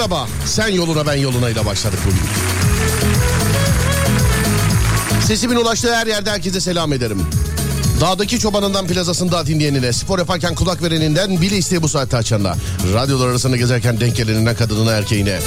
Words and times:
Merhaba. 0.00 0.26
Sen 0.46 0.68
yoluna 0.68 1.06
ben 1.06 1.14
yoluna 1.14 1.50
ile 1.50 1.66
başladık 1.66 1.98
bugün. 2.06 2.20
Sesimin 5.20 5.56
ulaştığı 5.56 5.94
her 5.94 6.06
yerde 6.06 6.30
herkese 6.30 6.60
selam 6.60 6.92
ederim. 6.92 7.22
Dağdaki 8.00 8.38
çobanından 8.38 8.86
plazasında 8.86 9.46
dinleyenine, 9.46 9.92
spor 9.92 10.18
yaparken 10.18 10.54
kulak 10.54 10.82
vereninden, 10.82 11.40
bile 11.40 11.56
isteği 11.56 11.82
bu 11.82 11.88
saatte 11.88 12.16
açanına, 12.16 12.54
radyolar 12.94 13.28
arasında 13.28 13.56
gezerken 13.56 14.00
denk 14.00 14.16
geleninden 14.16 14.56
kadınına 14.56 14.92
erkeğine, 14.92 15.38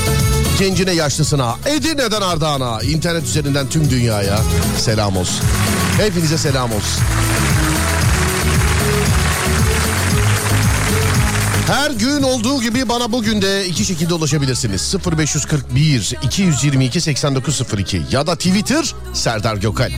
gencine 0.60 0.92
yaşlısına, 0.92 1.56
Edirne'den 1.66 2.22
Ardahan'a, 2.22 2.82
internet 2.82 3.24
üzerinden 3.24 3.70
tüm 3.70 3.90
dünyaya 3.90 4.40
selam 4.78 5.18
olsun. 5.18 5.46
Hepinize 5.98 6.38
selam 6.38 6.72
olsun. 6.72 7.04
Her 11.68 11.92
gün 11.92 12.24
olduğu 12.24 12.62
gibi 12.62 12.90
bana 12.90 13.12
bugün 13.12 13.42
de 13.42 13.66
iki 13.68 13.86
şekilde 13.86 14.14
ulaşabilirsiniz. 14.14 14.96
0541 15.18 16.14
222 16.24 17.02
8902 17.02 18.02
ya 18.12 18.28
da 18.28 18.36
Twitter 18.36 18.96
Serdar 19.14 19.56
Gökal. 19.56 19.92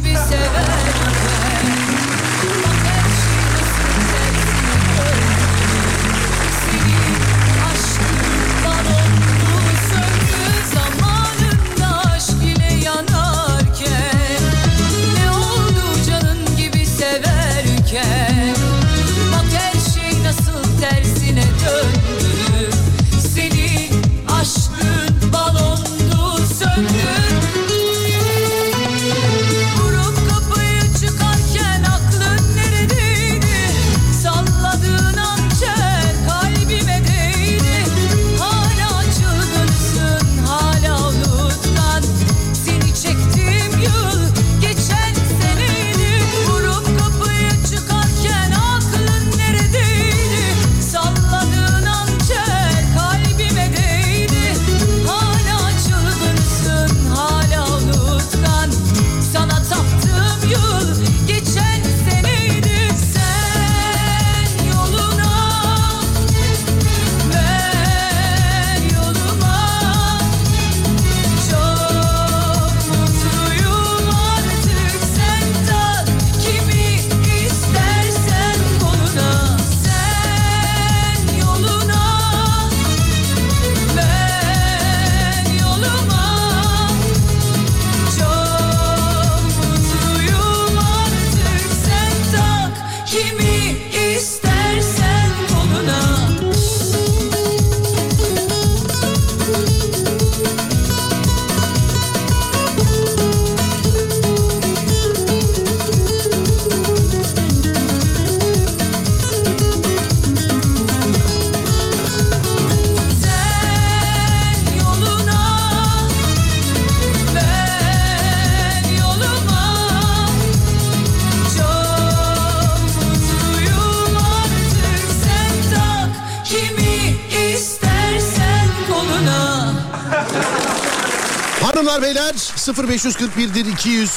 Hanımlar 131.75 132.01
beyler 132.01 132.33
0541'dir 132.33 133.66
200 133.66 134.11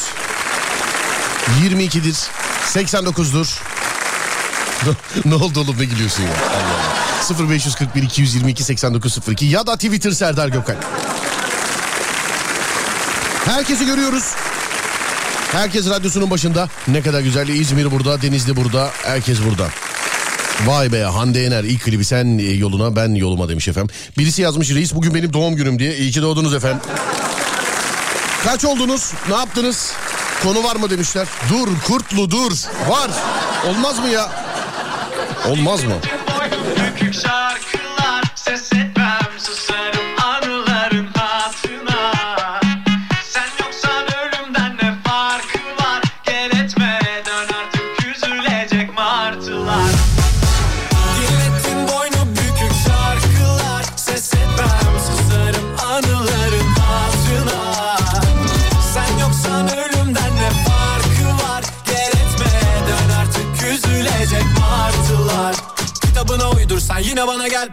22'dir 1.65 2.17
89'dur. 2.75 3.61
ne 5.25 5.35
oldu 5.35 5.61
oğlum 5.61 5.77
ne 5.79 5.85
gülüyorsun 5.85 6.23
ya? 6.23 6.29
Allah 6.29 7.37
Allah. 7.39 7.51
0541 7.51 8.03
222 8.03 8.65
8902 8.65 9.47
ya 9.47 9.67
da 9.67 9.75
Twitter 9.75 10.11
Serdar 10.11 10.49
Gökal. 10.49 10.77
Herkesi 13.45 13.87
görüyoruz. 13.87 14.25
Herkes 15.53 15.89
radyosunun 15.89 16.31
başında. 16.31 16.69
Ne 16.89 17.03
kadar 17.03 17.21
güzel. 17.21 17.49
İzmir 17.49 17.91
burada, 17.91 18.23
Denizli 18.23 18.57
burada, 18.57 18.91
herkes 19.03 19.39
burada. 19.51 19.69
Vay 20.67 20.93
be 20.93 21.03
Hande 21.03 21.39
Yener 21.39 21.65
ilk 21.65 21.85
klibi 21.85 22.05
sen 22.05 22.39
yoluna 22.39 22.97
ben 22.97 23.15
yoluma 23.15 23.49
demiş 23.49 23.69
efendim. 23.69 23.95
Birisi 24.19 24.43
yazmış 24.43 24.71
reis 24.71 24.95
bugün 24.95 25.15
benim 25.15 25.33
doğum 25.33 25.57
günüm 25.57 25.79
diye. 25.79 25.97
İyi 25.97 26.11
ki 26.11 26.23
doğdunuz 26.23 26.55
efendim. 26.55 26.81
Kaç 28.45 28.65
oldunuz? 28.65 29.13
Ne 29.29 29.37
yaptınız? 29.37 29.93
Konu 30.43 30.65
var 30.65 30.77
mı 30.77 30.91
demişler. 30.91 31.29
Dur 31.51 31.69
kurtlu 31.87 32.31
dur. 32.31 32.53
Var. 32.89 33.11
Olmaz 33.69 33.99
mı 33.99 34.09
ya? 34.09 34.29
Olmaz 35.49 35.85
mı? 35.85 35.95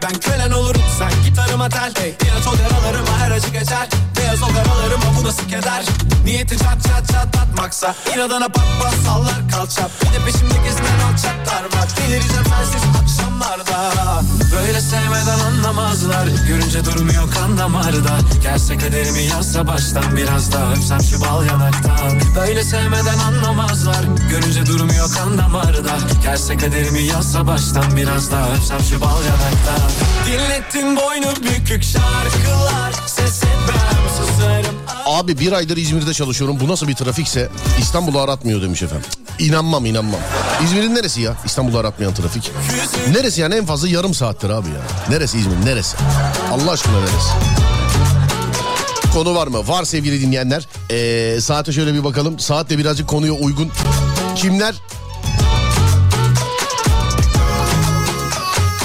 Ben 0.06 0.20
kölen 0.20 0.50
olurum 0.50 0.82
Sen 0.98 1.10
gitarıma 1.24 1.68
tel. 1.68 1.92
Hey. 1.98 2.08
İlaç 2.08 2.46
ol 2.46 2.58
yaralarıma 2.62 3.18
her 3.18 3.30
acı 3.30 3.48
geçer. 3.48 3.88
Beyaz 4.16 4.42
ol 4.42 4.48
karalarıma 4.48 5.04
bu 5.20 5.24
nasıl 5.24 5.48
keder 5.48 5.84
Niyeti 6.24 6.58
çat 6.58 6.82
çat 6.82 7.08
çatlatmaksa 7.12 7.94
İnadına 8.14 8.48
pat 8.48 8.64
pat 8.82 8.94
sallar 9.06 9.48
kalça 9.50 9.88
Bir 10.02 10.06
de 10.06 10.24
peşimde 10.24 10.54
gezinen 10.64 11.00
alçaklar 11.08 11.62
var. 11.62 11.88
Delireceğim 11.96 12.44
sensiz 12.44 12.82
akşamlarda. 13.02 14.22
Böyle 14.56 14.80
sevmeden 14.80 15.38
anlamazlar. 15.38 16.26
Görünce 16.48 16.84
durmuyor 16.84 17.32
kan 17.34 17.58
damarda. 17.58 18.18
Gelse 18.42 18.78
kaderimi 18.78 19.22
yazsa 19.22 19.66
baştan 19.66 20.16
Biraz 20.16 20.52
daha 20.52 20.72
öpsem 20.72 21.00
şu 21.02 21.20
bal 21.20 21.46
yanaktan 21.46 21.75
Böyle 22.36 22.64
sevmeden 22.64 23.18
anlamazlar 23.18 24.04
Görünce 24.30 24.66
durmuyor 24.66 25.10
kan 25.14 25.38
damarda 25.38 25.98
Gelse 26.22 26.56
kaderimi 26.56 27.02
yazsa 27.02 27.46
baştan 27.46 27.96
Biraz 27.96 28.32
daha 28.32 28.52
öpsem 28.54 28.80
şu 28.80 29.00
bal 29.00 29.24
yanaktan 29.24 29.90
Dinlettin 30.26 30.96
boynu 30.96 31.36
bükük 31.36 31.82
şarkılar 31.82 32.92
Ses 33.06 33.42
etmem 33.42 34.08
susarım 34.18 34.76
Abi 35.06 35.38
bir 35.38 35.52
aydır 35.52 35.76
İzmir'de 35.76 36.14
çalışıyorum. 36.14 36.60
Bu 36.60 36.68
nasıl 36.68 36.88
bir 36.88 36.94
trafikse 36.94 37.48
İstanbul'u 37.80 38.20
aratmıyor 38.20 38.62
demiş 38.62 38.82
efendim. 38.82 39.06
İnanmam 39.38 39.86
inanmam. 39.86 40.20
İzmir'in 40.64 40.94
neresi 40.94 41.20
ya? 41.20 41.34
İstanbul'u 41.44 41.78
aratmayan 41.78 42.14
trafik. 42.14 42.50
Neresi 43.12 43.40
yani 43.40 43.54
en 43.54 43.66
fazla 43.66 43.88
yarım 43.88 44.14
saattir 44.14 44.50
abi 44.50 44.68
ya. 44.68 44.80
Neresi 45.10 45.38
İzmir 45.38 45.66
neresi? 45.66 45.96
Allah 46.52 46.70
aşkına 46.70 46.98
neresi? 46.98 47.65
Konu 49.16 49.34
var 49.34 49.46
mı? 49.46 49.68
Var 49.68 49.84
sevgili 49.84 50.20
dinleyenler. 50.20 50.68
Ee, 50.90 51.40
saate 51.40 51.72
şöyle 51.72 51.94
bir 51.94 52.04
bakalım. 52.04 52.38
Saat 52.38 52.70
de 52.70 52.78
birazcık 52.78 53.08
konuya 53.08 53.32
uygun. 53.32 53.70
Kimler 54.36 54.74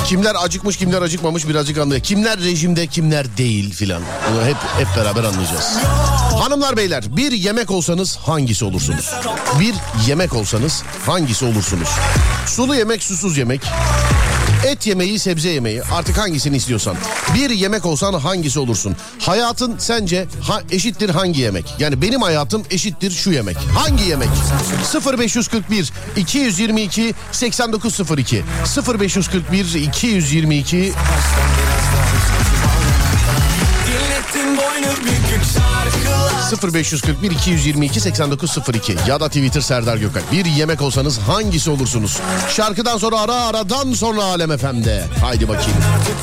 Kimler 0.06 0.36
acıkmış 0.44 0.78
kimler 0.78 1.01
acıkmamış 1.01 1.48
birazcık 1.48 1.78
anlayacağız. 1.78 2.07
Kimler 2.07 2.39
rejimde 2.39 2.88
kimler 2.88 3.38
değil 3.38 3.74
filan. 3.74 4.01
Bunu 4.31 4.45
hep 4.45 4.57
hep 4.78 4.88
beraber 4.98 5.24
anlayacağız. 5.24 5.78
Hanımlar 6.39 6.78
beyler 6.78 7.18
bir 7.18 7.31
yemek 7.31 7.72
olsanız 7.72 8.18
hangisi 8.18 8.66
olursunuz? 8.66 9.13
Bir 9.60 9.75
yemek 10.07 10.33
olsanız 10.33 10.83
hangisi 11.06 11.45
olursunuz? 11.45 11.89
Sulu 12.48 12.75
yemek 12.75 13.04
susuz 13.04 13.38
yemek. 13.38 13.62
Et 14.68 14.88
yemeği, 14.88 15.19
sebze 15.19 15.50
yemeği 15.50 15.84
artık 15.84 16.18
hangisini 16.18 16.58
istiyorsan. 16.58 16.96
Bir 17.36 17.50
yemek 17.50 17.86
olsan 17.86 18.13
hangisi 18.13 18.60
olursun? 18.60 18.96
Hayatın 19.19 19.75
sence 19.78 20.28
ha, 20.42 20.62
eşittir 20.72 21.10
hangi 21.10 21.40
yemek? 21.42 21.75
Yani 21.80 22.02
benim 22.02 22.22
hayatım 22.22 22.63
eşittir 22.72 23.12
şu 23.12 23.31
yemek. 23.31 23.58
Hangi 23.58 24.04
yemek? 24.04 24.30
0541 25.18 25.94
222 26.16 27.13
8902 27.31 28.44
0541 29.00 29.74
222 29.74 30.78
Dinlettin 30.78 31.61
boynu 34.57 34.92
bükük 35.01 35.44
şarkılar 35.53 36.74
0541 36.74 37.31
222 37.31 38.00
8902 38.00 38.95
ya 39.07 39.19
da 39.19 39.27
Twitter 39.27 39.62
Serdar 39.62 39.98
Gökalp. 39.98 40.31
Bir 40.31 40.45
yemek 40.45 40.81
olsanız 40.81 41.19
hangisi 41.19 41.69
olursunuz? 41.69 42.19
Şarkıdan 42.50 42.98
sonra 42.98 43.19
ara 43.19 43.36
aradan 43.36 43.94
sonra 43.94 44.24
Alem 44.24 44.57
FM'de. 44.57 45.06
Haydi 45.21 45.48
bakayım. 45.50 45.77
Artık 45.95 46.15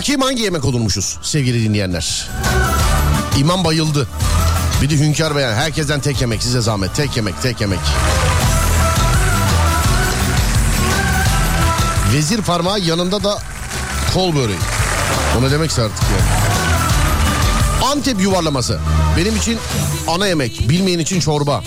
Bakayım 0.00 0.20
hangi 0.20 0.42
yemek 0.42 0.64
olurmuşuz 0.64 1.18
sevgili 1.22 1.64
dinleyenler. 1.64 2.28
İmam 3.38 3.64
bayıldı. 3.64 4.08
Bir 4.82 4.90
de 4.90 4.98
hünkâr 4.98 5.36
beyan. 5.36 5.54
Herkesten 5.54 6.00
tek 6.00 6.20
yemek 6.20 6.42
size 6.42 6.60
zahmet. 6.60 6.94
Tek 6.94 7.16
yemek 7.16 7.42
tek 7.42 7.60
yemek. 7.60 7.78
Vezir 12.12 12.42
parmağı 12.42 12.80
yanında 12.80 13.24
da 13.24 13.38
kol 14.14 14.36
böreği. 14.36 14.58
O 15.38 15.42
ne 15.42 15.50
demekse 15.50 15.82
artık 15.82 16.02
ya. 16.02 16.26
Antep 17.88 18.20
yuvarlaması. 18.20 18.78
Benim 19.16 19.36
için 19.36 19.58
ana 20.08 20.26
yemek. 20.26 20.68
Bilmeyen 20.68 20.98
için 20.98 21.20
çorba. 21.20 21.62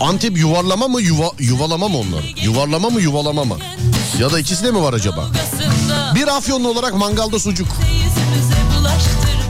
Antep 0.00 0.38
yuvarlama 0.38 0.88
mı 0.88 1.00
yuva, 1.00 1.30
yuvalama 1.38 1.88
mı 1.88 1.98
onlar? 1.98 2.34
Yuvarlama 2.42 2.90
mı 2.90 3.00
yuvalama 3.00 3.44
mı? 3.44 3.56
Ya 4.20 4.32
da 4.32 4.38
ikisi 4.38 4.64
de 4.64 4.70
mi 4.70 4.82
var 4.82 4.92
acaba? 4.92 5.28
Bir 6.22 6.28
afyonlu 6.28 6.68
olarak 6.68 6.94
mangalda 6.94 7.38
sucuk. 7.38 7.68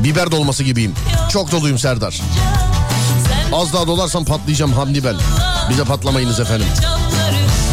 Biber 0.04 0.30
dolması 0.30 0.64
gibiyim. 0.64 0.94
Çok 1.32 1.52
doluyum 1.52 1.78
Serdar. 1.78 2.20
Az 3.52 3.72
daha 3.72 3.86
dolarsam 3.86 4.24
patlayacağım 4.24 4.72
Hamdi 4.72 5.04
Bel. 5.04 5.16
Bize 5.70 5.84
patlamayınız 5.84 6.40
efendim. 6.40 6.66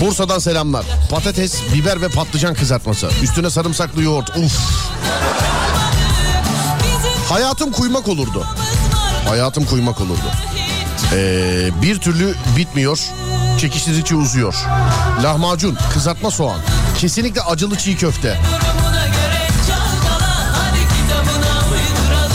Bursa'dan 0.02 0.40
selamlar. 0.40 0.86
Patates, 1.10 1.56
biber 1.74 2.02
ve 2.02 2.08
patlıcan 2.08 2.54
kızartması. 2.54 3.10
Üstüne 3.24 3.50
sarımsaklı 3.50 4.04
yoğurt. 4.04 4.38
Uf. 4.38 4.60
Hayatım 7.30 7.72
kuymak 7.72 8.08
olurdu. 8.08 8.46
Hayatım 9.28 9.66
kuymak 9.66 10.02
olurdu. 10.02 10.32
Ee, 11.14 11.70
bir 11.82 12.00
türlü 12.00 12.36
bitmiyor. 12.58 13.00
Çekiştirdikçe 13.60 14.16
uzuyor. 14.16 14.56
Lahmacun, 15.24 15.78
kızartma 15.94 16.32
soğan. 16.32 16.60
Kesinlikle 16.98 17.42
acılı 17.42 17.78
çiğ 17.78 17.96
köfte. 17.96 18.40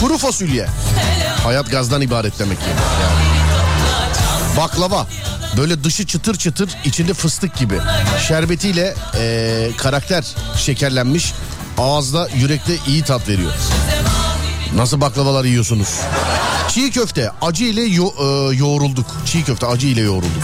Kuru 0.05 0.19
fasulye. 0.19 0.67
Hayat 1.45 1.71
gazdan 1.71 2.01
ibaret 2.01 2.39
demek 2.39 2.59
ki. 2.59 2.65
Yani. 3.03 3.25
Baklava. 4.57 5.07
Böyle 5.57 5.85
dışı 5.85 6.07
çıtır 6.07 6.35
çıtır 6.37 6.71
içinde 6.85 7.15
fıstık 7.15 7.57
gibi. 7.57 7.79
Şerbetiyle 8.29 8.95
ee, 9.19 9.71
karakter 9.79 10.25
şekerlenmiş. 10.57 11.33
Ağızda 11.79 12.29
yürekte 12.37 12.73
iyi 12.87 13.03
tat 13.03 13.29
veriyor. 13.29 13.53
Nasıl 14.75 15.01
baklavalar 15.01 15.45
yiyorsunuz? 15.45 15.89
Çiğ 16.69 16.91
köfte 16.91 17.31
acı 17.43 17.65
ile 17.65 17.83
yo- 17.83 18.15
ee, 18.21 18.57
yoğrulduk. 18.57 19.07
Çiğ 19.27 19.45
köfte 19.45 19.67
acı 19.67 19.87
ile 19.87 20.01
yoğrulduk. 20.01 20.43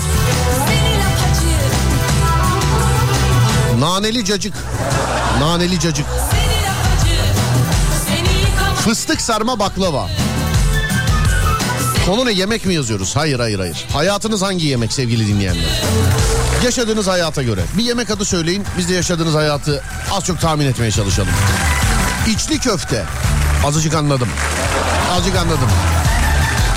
Naneli 3.78 4.24
cacık. 4.24 4.54
Naneli 5.40 5.80
cacık. 5.80 6.06
Fıstık 8.84 9.20
sarma 9.20 9.58
baklava. 9.58 10.08
Konu 12.06 12.26
ne 12.26 12.32
yemek 12.32 12.66
mi 12.66 12.74
yazıyoruz? 12.74 13.16
Hayır 13.16 13.40
hayır 13.40 13.58
hayır. 13.58 13.86
Hayatınız 13.92 14.42
hangi 14.42 14.66
yemek 14.66 14.92
sevgili 14.92 15.28
dinleyenler? 15.28 15.82
Yaşadığınız 16.64 17.06
hayata 17.06 17.42
göre. 17.42 17.60
Bir 17.78 17.82
yemek 17.82 18.10
adı 18.10 18.24
söyleyin. 18.24 18.64
Biz 18.78 18.88
de 18.88 18.94
yaşadığınız 18.94 19.34
hayatı 19.34 19.82
az 20.12 20.24
çok 20.24 20.40
tahmin 20.40 20.66
etmeye 20.66 20.90
çalışalım. 20.90 21.30
İçli 22.28 22.58
köfte. 22.58 23.04
Azıcık 23.66 23.94
anladım. 23.94 24.28
Azıcık 25.12 25.36
anladım. 25.36 25.68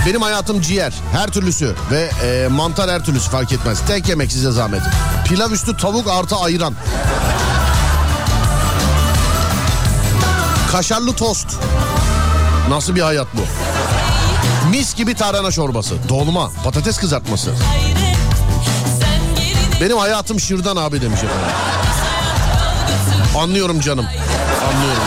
Benim 0.06 0.22
hayatım 0.22 0.62
ciğer. 0.62 0.94
Her 1.12 1.28
türlüsü. 1.28 1.76
Ve 1.92 2.10
e, 2.24 2.48
mantar 2.48 2.92
her 2.92 3.06
türlüsü 3.06 3.30
fark 3.30 3.52
etmez. 3.52 3.80
Tek 3.88 4.10
yemek 4.10 4.32
size 4.32 4.52
zahmet. 4.52 4.82
Pilav 5.26 5.52
üstü 5.52 5.78
tavuk 5.78 6.08
artı 6.08 6.36
ayran. 6.36 6.74
Kaşarlı 10.72 11.14
tost. 11.14 11.48
Nasıl 12.70 12.96
bir 12.96 13.02
hayat 13.02 13.28
bu? 13.34 13.42
Mis 14.70 14.96
gibi 14.96 15.16
tarhana 15.16 15.52
çorbası, 15.52 15.96
dolma, 16.10 16.52
patates 16.64 16.98
kızartması. 16.98 17.52
Benim 19.82 19.98
hayatım 19.98 20.40
şırdan 20.40 20.76
abi 20.76 21.02
demiş 21.02 21.20
efendim. 21.24 21.56
Anlıyorum 23.38 23.80
canım. 23.80 24.06
Anlıyorum. 24.74 25.04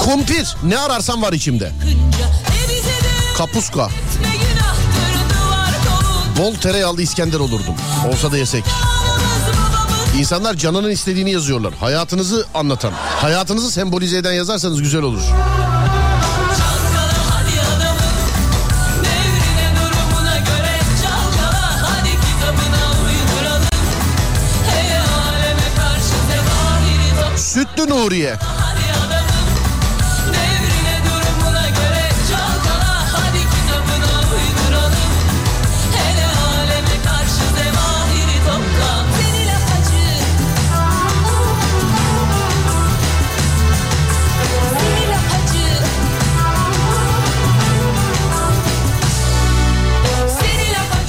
Kumpir 0.00 0.56
ne 0.62 0.78
ararsan 0.78 1.22
var 1.22 1.32
içimde. 1.32 1.72
Kapuska. 3.38 3.88
Bol 6.38 6.54
tereyağlı 6.54 7.02
İskender 7.02 7.38
olurdum. 7.38 7.74
Olsa 8.12 8.32
da 8.32 8.38
yesek. 8.38 8.64
İnsanlar 10.18 10.54
canının 10.54 10.90
istediğini 10.90 11.30
yazıyorlar. 11.30 11.74
Hayatınızı 11.74 12.46
anlatan. 12.54 12.92
Hayatınızı 12.92 13.70
sembolize 13.70 14.16
eden 14.16 14.32
yazarsanız 14.32 14.82
güzel 14.82 15.02
olur. 15.02 15.20
çalkala 15.20 17.18
hadi 21.84 22.18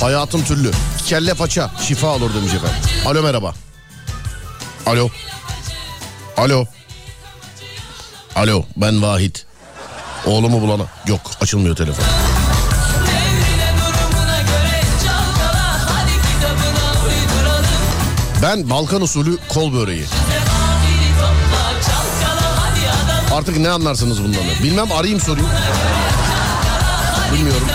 Hayatım 0.10 0.44
türlü. 0.44 0.72
Kelle 1.06 1.34
paça 1.34 1.72
şifa 1.88 2.08
olur 2.08 2.34
demiş 2.34 2.54
efendim. 2.54 2.78
Alo 3.06 3.24
merhaba. 3.24 3.54
Alo. 4.86 5.10
Alo. 6.38 6.66
Alo 8.36 8.64
ben 8.78 9.02
Vahit. 9.02 9.46
Oğlumu 10.26 10.62
bulana. 10.62 10.84
Yok 11.08 11.22
açılmıyor 11.42 11.76
telefon. 11.76 12.06
Ben 18.42 18.70
Balkan 18.70 19.02
usulü 19.02 19.38
kol 19.50 19.74
böreği. 19.74 20.06
Artık 23.34 23.58
ne 23.58 23.70
anlarsınız 23.70 24.24
bundan? 24.24 24.42
Bilmem 24.64 24.92
arayayım 24.92 25.20
sorayım. 25.20 25.50
Bilmiyorum. 27.34 27.68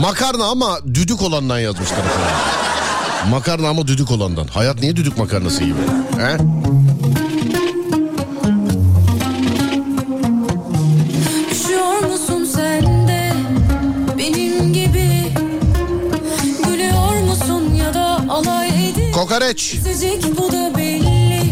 Makarna 0.00 0.44
ama 0.44 0.78
düdük 0.86 1.22
olandan 1.22 1.58
yazmışlar. 1.58 1.98
Makarna 3.30 3.68
ama 3.68 3.86
düdük 3.86 4.10
olandan. 4.10 4.46
Hayat 4.46 4.80
niye 4.80 4.96
düdük 4.96 5.18
makarnası 5.18 5.64
gibi? 5.64 5.78
He? 6.18 6.38
Kokoreç. 19.14 19.60
Sıcak 19.60 20.38
bu 20.38 20.52
da 20.52 20.76
belli 20.76 21.42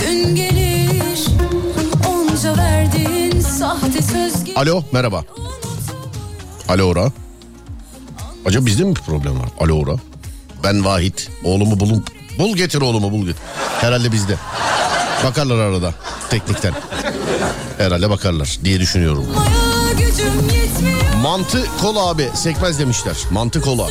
Gün 0.00 0.34
gelir 0.36 1.26
Onca 2.08 2.56
verdiğin 2.56 3.40
sahte 3.40 4.02
söz 4.02 4.44
gibi 4.44 4.58
Alo 4.58 4.82
merhaba. 4.92 5.24
Alo 6.68 6.84
Ora. 6.84 7.12
Acaba 8.46 8.66
bizde 8.66 8.84
mi 8.84 8.96
bir 8.96 9.00
problem 9.00 9.40
var? 9.40 9.48
Alo 9.60 9.74
Ora. 9.82 9.96
Ben 10.64 10.84
Vahit. 10.84 11.30
Oğlumu 11.44 11.80
bulun. 11.80 12.04
Bul 12.38 12.56
getir 12.56 12.80
oğlumu 12.80 13.12
bul 13.12 13.26
getir. 13.26 13.42
Herhalde 13.80 14.12
bizde. 14.12 14.36
Bakarlar 15.24 15.58
arada 15.58 15.94
teknikten. 16.30 16.74
Herhalde 17.78 18.10
bakarlar 18.10 18.58
diye 18.64 18.80
düşünüyorum. 18.80 19.26
Mantı 21.22 21.66
kola 21.80 22.08
abi 22.08 22.30
sekmez 22.34 22.78
demişler. 22.78 23.16
Mantı 23.30 23.60
kola. 23.60 23.86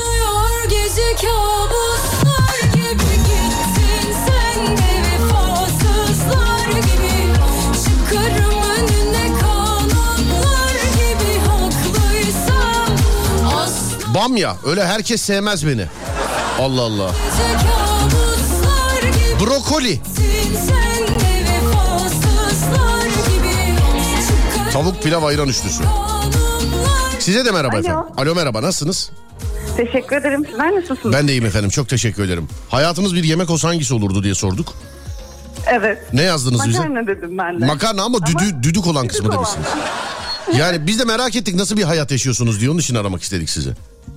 Asla 14.31 14.35
Bamya 14.35 14.57
öyle 14.65 14.85
herkes 14.85 15.21
sevmez 15.21 15.67
beni. 15.67 15.85
Allah 16.59 16.81
Allah. 16.81 17.11
Brokoli. 19.39 19.99
Tavuk 24.73 25.03
pilav 25.03 25.23
ayran 25.23 25.47
üçlüsü. 25.47 25.83
Size 27.19 27.45
de 27.45 27.51
merhaba 27.51 27.75
Alo. 27.75 27.79
efendim. 27.79 28.03
Alo 28.17 28.35
merhaba 28.35 28.61
nasılsınız? 28.61 29.11
Teşekkür 29.77 30.15
ederim. 30.15 30.45
Sizler 30.45 30.75
nasılsınız? 30.75 31.15
Ben 31.15 31.27
de 31.27 31.31
iyiyim 31.31 31.45
efendim 31.45 31.69
çok 31.69 31.89
teşekkür 31.89 32.23
ederim. 32.23 32.47
Hayatınız 32.69 33.15
bir 33.15 33.23
yemek 33.23 33.49
olsa 33.49 33.67
hangisi 33.67 33.93
olurdu 33.93 34.23
diye 34.23 34.35
sorduk. 34.35 34.73
Evet. 35.67 36.13
Ne 36.13 36.21
yazdınız 36.21 36.67
bize? 36.67 36.79
Makarna 36.79 37.07
dedim 37.07 37.37
ben 37.37 37.61
de. 37.61 37.65
Makarna 37.65 38.03
ama 38.03 38.25
düdü, 38.25 38.63
düdük 38.63 38.87
olan 38.87 39.07
kısmı 39.07 39.27
olan. 39.27 39.37
demişsiniz. 39.37 39.67
Yani 40.57 40.87
biz 40.87 40.99
de 40.99 41.05
merak 41.05 41.35
ettik 41.35 41.55
nasıl 41.55 41.77
bir 41.77 41.83
hayat 41.83 42.11
yaşıyorsunuz 42.11 42.59
diye 42.59 42.69
onun 42.69 42.79
için 42.79 42.95
aramak 42.95 43.21
istedik 43.21 43.49
sizi. 43.49 43.73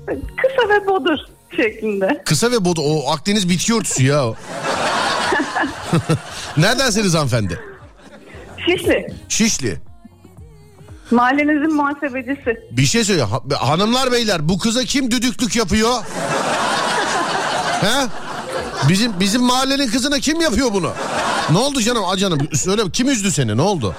Kısa 0.06 0.68
ve 0.68 0.86
bodur 0.86 1.18
şeklinde. 1.56 2.22
Kısa 2.24 2.50
ve 2.50 2.64
bodu 2.64 2.80
o 2.82 3.10
Akdeniz 3.10 3.48
bitki 3.48 3.74
örtüsü 3.74 4.04
ya. 4.06 4.24
Neredensiniz 6.56 7.14
hanımefendi? 7.14 7.60
Şişli. 8.66 9.06
Şişli. 9.28 9.78
Mahallenizin 11.10 11.74
muhasebecisi. 11.74 12.60
Bir 12.70 12.86
şey 12.86 13.04
söyle. 13.04 13.22
Ha- 13.22 13.40
hanımlar 13.58 14.12
beyler 14.12 14.48
bu 14.48 14.58
kıza 14.58 14.84
kim 14.84 15.10
düdüklük 15.10 15.56
yapıyor? 15.56 15.90
He? 17.80 18.06
Bizim 18.88 19.20
bizim 19.20 19.42
mahallenin 19.42 19.88
kızına 19.90 20.18
kim 20.20 20.40
yapıyor 20.40 20.72
bunu? 20.72 20.92
Ne 21.50 21.58
oldu 21.58 21.80
canım? 21.80 22.04
A 22.04 22.16
canım 22.16 22.48
söyle 22.52 22.82
kim 22.92 23.08
üzdü 23.08 23.30
seni? 23.30 23.56
Ne 23.56 23.62
oldu? 23.62 23.94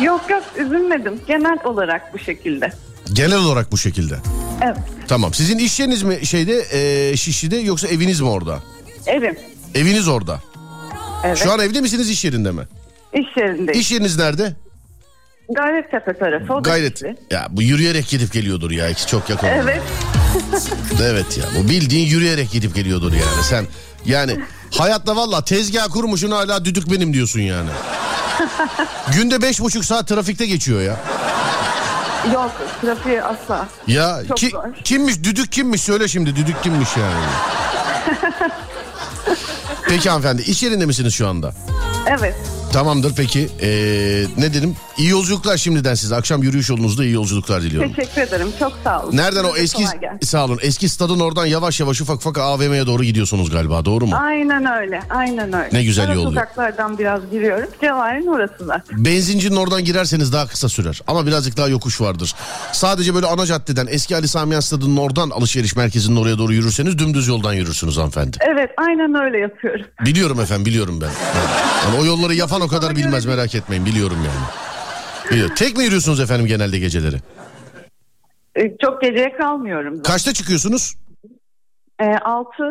Yok 0.00 0.30
yok 0.30 0.42
üzülmedim. 0.56 1.20
Genel 1.26 1.58
olarak 1.64 2.14
bu 2.14 2.18
şekilde. 2.18 2.72
Genel 3.12 3.38
olarak 3.38 3.72
bu 3.72 3.78
şekilde. 3.78 4.18
Evet. 4.62 4.76
Tamam. 5.08 5.34
Sizin 5.34 5.58
iş 5.58 5.80
yeriniz 5.80 6.02
mi 6.02 6.26
şeyde 6.26 6.64
e, 7.10 7.16
Şişli'de 7.16 7.56
yoksa 7.56 7.88
eviniz 7.88 8.20
mi 8.20 8.28
orada? 8.28 8.58
Evim. 9.06 9.36
Eviniz 9.74 10.08
orada. 10.08 10.40
Evet. 11.24 11.38
Şu 11.38 11.52
an 11.52 11.60
evde 11.60 11.80
misiniz 11.80 12.10
iş 12.10 12.24
yerinde 12.24 12.50
mi? 12.50 12.62
İş 13.12 13.36
yerindeyim. 13.36 13.80
İş 13.80 13.92
yeriniz 13.92 14.18
nerede? 14.18 14.54
Gayrettepe 15.54 16.18
tarafı. 16.18 16.52
O 16.54 16.64
da 16.64 16.68
Gayret. 16.70 16.98
Şişli. 16.98 17.16
Ya 17.30 17.46
bu 17.50 17.62
yürüyerek 17.62 18.08
gidip 18.08 18.32
geliyordur 18.32 18.70
ya. 18.70 18.88
İkisi 18.88 19.06
çok 19.06 19.30
yakın. 19.30 19.46
Evet. 19.46 19.82
Evet 21.02 21.38
ya. 21.38 21.44
Bu 21.58 21.68
bildiğin 21.68 22.06
yürüyerek 22.06 22.50
gidip 22.50 22.74
geliyordur 22.74 23.12
yani. 23.12 23.44
Sen 23.44 23.66
yani 24.06 24.40
hayatta 24.78 25.16
valla 25.16 25.44
tezgah 25.44 25.88
kurmuşsun 25.88 26.30
hala 26.30 26.64
düdük 26.64 26.90
benim 26.90 27.12
diyorsun 27.14 27.40
yani. 27.40 27.70
Günde 29.16 29.42
beş 29.42 29.60
buçuk 29.60 29.84
saat 29.84 30.08
trafikte 30.08 30.46
geçiyor 30.46 30.82
ya. 30.82 30.96
Yok 32.32 32.50
trafiği 32.80 33.22
asla. 33.22 33.66
Ya 33.86 34.18
Çok 34.28 34.36
ki, 34.36 34.48
zor. 34.50 34.62
kimmiş 34.84 35.22
düdük 35.24 35.52
kimmiş 35.52 35.82
söyle 35.82 36.08
şimdi 36.08 36.36
düdük 36.36 36.62
kimmiş 36.62 36.88
yani. 36.96 37.24
Peki 39.88 40.10
hanımefendi 40.10 40.42
iş 40.42 40.62
yerinde 40.62 40.86
misiniz 40.86 41.14
şu 41.14 41.28
anda? 41.28 41.52
Evet. 42.06 42.34
Tamamdır 42.74 43.14
peki 43.16 43.48
ee, 43.62 44.24
ne 44.38 44.54
dedim 44.54 44.76
iyi 44.98 45.08
yolculuklar 45.08 45.56
şimdiden 45.56 45.94
size 45.94 46.16
akşam 46.16 46.42
yürüyüş 46.42 46.68
yolunuzda 46.70 47.04
iyi 47.04 47.12
yolculuklar 47.12 47.62
diliyorum. 47.62 47.92
Teşekkür 47.92 48.22
ederim. 48.22 48.48
Çok 48.58 48.72
sağ 48.84 49.02
olun. 49.02 49.16
Nereden 49.16 49.44
o 49.44 49.48
Size 49.48 49.62
eski 49.62 49.84
kolay 49.84 50.00
gelsin. 50.00 50.26
sağ 50.26 50.44
olun 50.44 50.58
eski 50.62 50.88
stadın 50.88 51.20
oradan 51.20 51.46
yavaş 51.46 51.80
yavaş 51.80 52.00
ufak 52.00 52.16
ufak 52.16 52.38
AVM'ye 52.38 52.86
doğru 52.86 53.04
gidiyorsunuz 53.04 53.50
galiba 53.50 53.84
doğru 53.84 54.06
mu? 54.06 54.16
Aynen 54.20 54.66
öyle. 54.82 55.02
Aynen 55.10 55.52
öyle. 55.52 55.68
Ne 55.72 55.84
güzel 55.84 56.04
Ara 56.04 56.14
yol 56.14 56.24
sokaklardan 56.24 56.98
biraz 56.98 57.30
giriyorum. 57.30 57.68
Cevahir'in 57.80 58.26
orası 58.26 58.64
zaten. 58.66 59.04
Benzincinin 59.04 59.56
oradan 59.56 59.84
girerseniz 59.84 60.32
daha 60.32 60.46
kısa 60.46 60.68
sürer 60.68 61.00
ama 61.06 61.26
birazcık 61.26 61.56
daha 61.56 61.68
yokuş 61.68 62.00
vardır. 62.00 62.34
Sadece 62.72 63.14
böyle 63.14 63.26
ana 63.26 63.46
caddeden 63.46 63.86
eski 63.90 64.16
Ali 64.16 64.28
Sami 64.28 64.52
Yen 64.54 64.60
stadının 64.60 64.96
oradan 64.96 65.30
alışveriş 65.30 65.76
merkezinin 65.76 66.16
oraya 66.16 66.38
doğru 66.38 66.52
yürürseniz 66.52 66.98
dümdüz 66.98 67.28
yoldan 67.28 67.52
yürürsünüz 67.52 67.96
hanımefendi. 67.96 68.36
Evet 68.40 68.70
aynen 68.76 69.14
öyle 69.24 69.38
yapıyorum. 69.38 69.86
Biliyorum 70.04 70.40
efendim 70.40 70.66
biliyorum 70.66 71.00
ben. 71.00 71.10
Yani 71.84 71.98
o 72.00 72.04
yolları 72.04 72.34
yapan 72.34 72.60
o 72.60 72.68
kadar 72.68 72.96
bilmez 72.96 73.26
merak 73.26 73.54
etmeyin 73.54 73.86
biliyorum 73.86 74.16
yani. 74.26 74.46
Biliyorum. 75.30 75.54
Tek 75.54 75.76
mi 75.76 75.84
yürüyorsunuz 75.84 76.20
efendim 76.20 76.46
genelde 76.46 76.78
geceleri? 76.78 77.16
Ee, 78.56 78.76
Çok 78.82 79.02
geceye 79.02 79.36
kalmıyorum. 79.36 79.96
zaten. 79.96 80.12
Kaçta 80.12 80.32
çıkıyorsunuz? 80.32 80.94
Ee, 82.00 82.04
altı. 82.24 82.62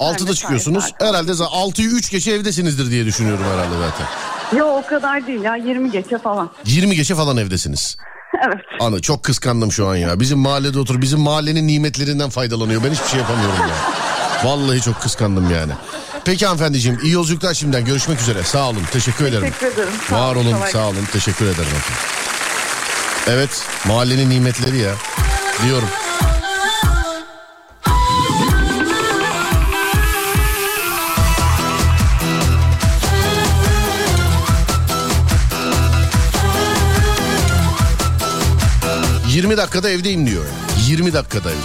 6'da 0.00 0.12
mesai 0.24 0.34
çıkıyorsunuz. 0.34 0.92
Herhalde 1.00 1.32
6'yı 1.32 1.88
3 1.88 2.10
geçe 2.10 2.32
evdesinizdir 2.32 2.90
diye 2.90 3.04
düşünüyorum 3.06 3.44
herhalde 3.52 3.74
zaten. 3.78 4.06
Yok 4.58 4.84
o 4.84 4.86
kadar 4.88 5.26
değil 5.26 5.40
ya 5.42 5.56
20 5.56 5.90
geçe 5.90 6.18
falan. 6.18 6.50
20 6.64 6.96
geçe 6.96 7.14
falan 7.14 7.36
evdesiniz. 7.36 7.96
Evet. 8.46 8.60
Ana 8.80 9.00
çok 9.00 9.22
kıskandım 9.24 9.72
şu 9.72 9.86
an 9.88 9.96
ya. 9.96 10.20
Bizim 10.20 10.38
mahallede 10.38 10.78
otur, 10.78 11.00
bizim 11.02 11.20
mahallenin 11.20 11.66
nimetlerinden 11.68 12.30
faydalanıyor. 12.30 12.84
Ben 12.84 12.90
hiçbir 12.90 13.06
şey 13.08 13.20
yapamıyorum 13.20 13.56
ya. 13.60 13.74
Vallahi 14.44 14.80
çok 14.80 15.00
kıskandım 15.00 15.50
yani. 15.50 15.72
Peki 16.24 16.46
hanımefendiciğim 16.46 16.98
iyi 17.02 17.12
yolculuklar 17.12 17.54
şimdiden. 17.54 17.84
Görüşmek 17.84 18.20
üzere. 18.20 18.42
Sağ 18.42 18.68
olun. 18.68 18.82
Teşekkür 18.92 19.24
ederim. 19.24 19.42
Teşekkür 19.42 19.66
ederim. 19.66 19.92
Sağ 20.10 20.28
Var 20.28 20.36
olun, 20.36 20.52
kolay 20.52 20.70
Sağ 20.72 20.88
olun. 20.88 21.04
Teşekkür 21.12 21.44
ederim 21.44 21.60
efendim. 21.62 22.02
Evet. 23.26 23.50
Mahallenin 23.86 24.30
nimetleri 24.30 24.78
ya. 24.78 24.94
Diyorum. 25.64 25.88
...20 39.28 39.56
dakikada 39.56 39.90
evdeyim 39.90 40.26
diyor. 40.26 40.44
20 40.86 41.12
dakikada 41.12 41.50
evde. 41.50 41.58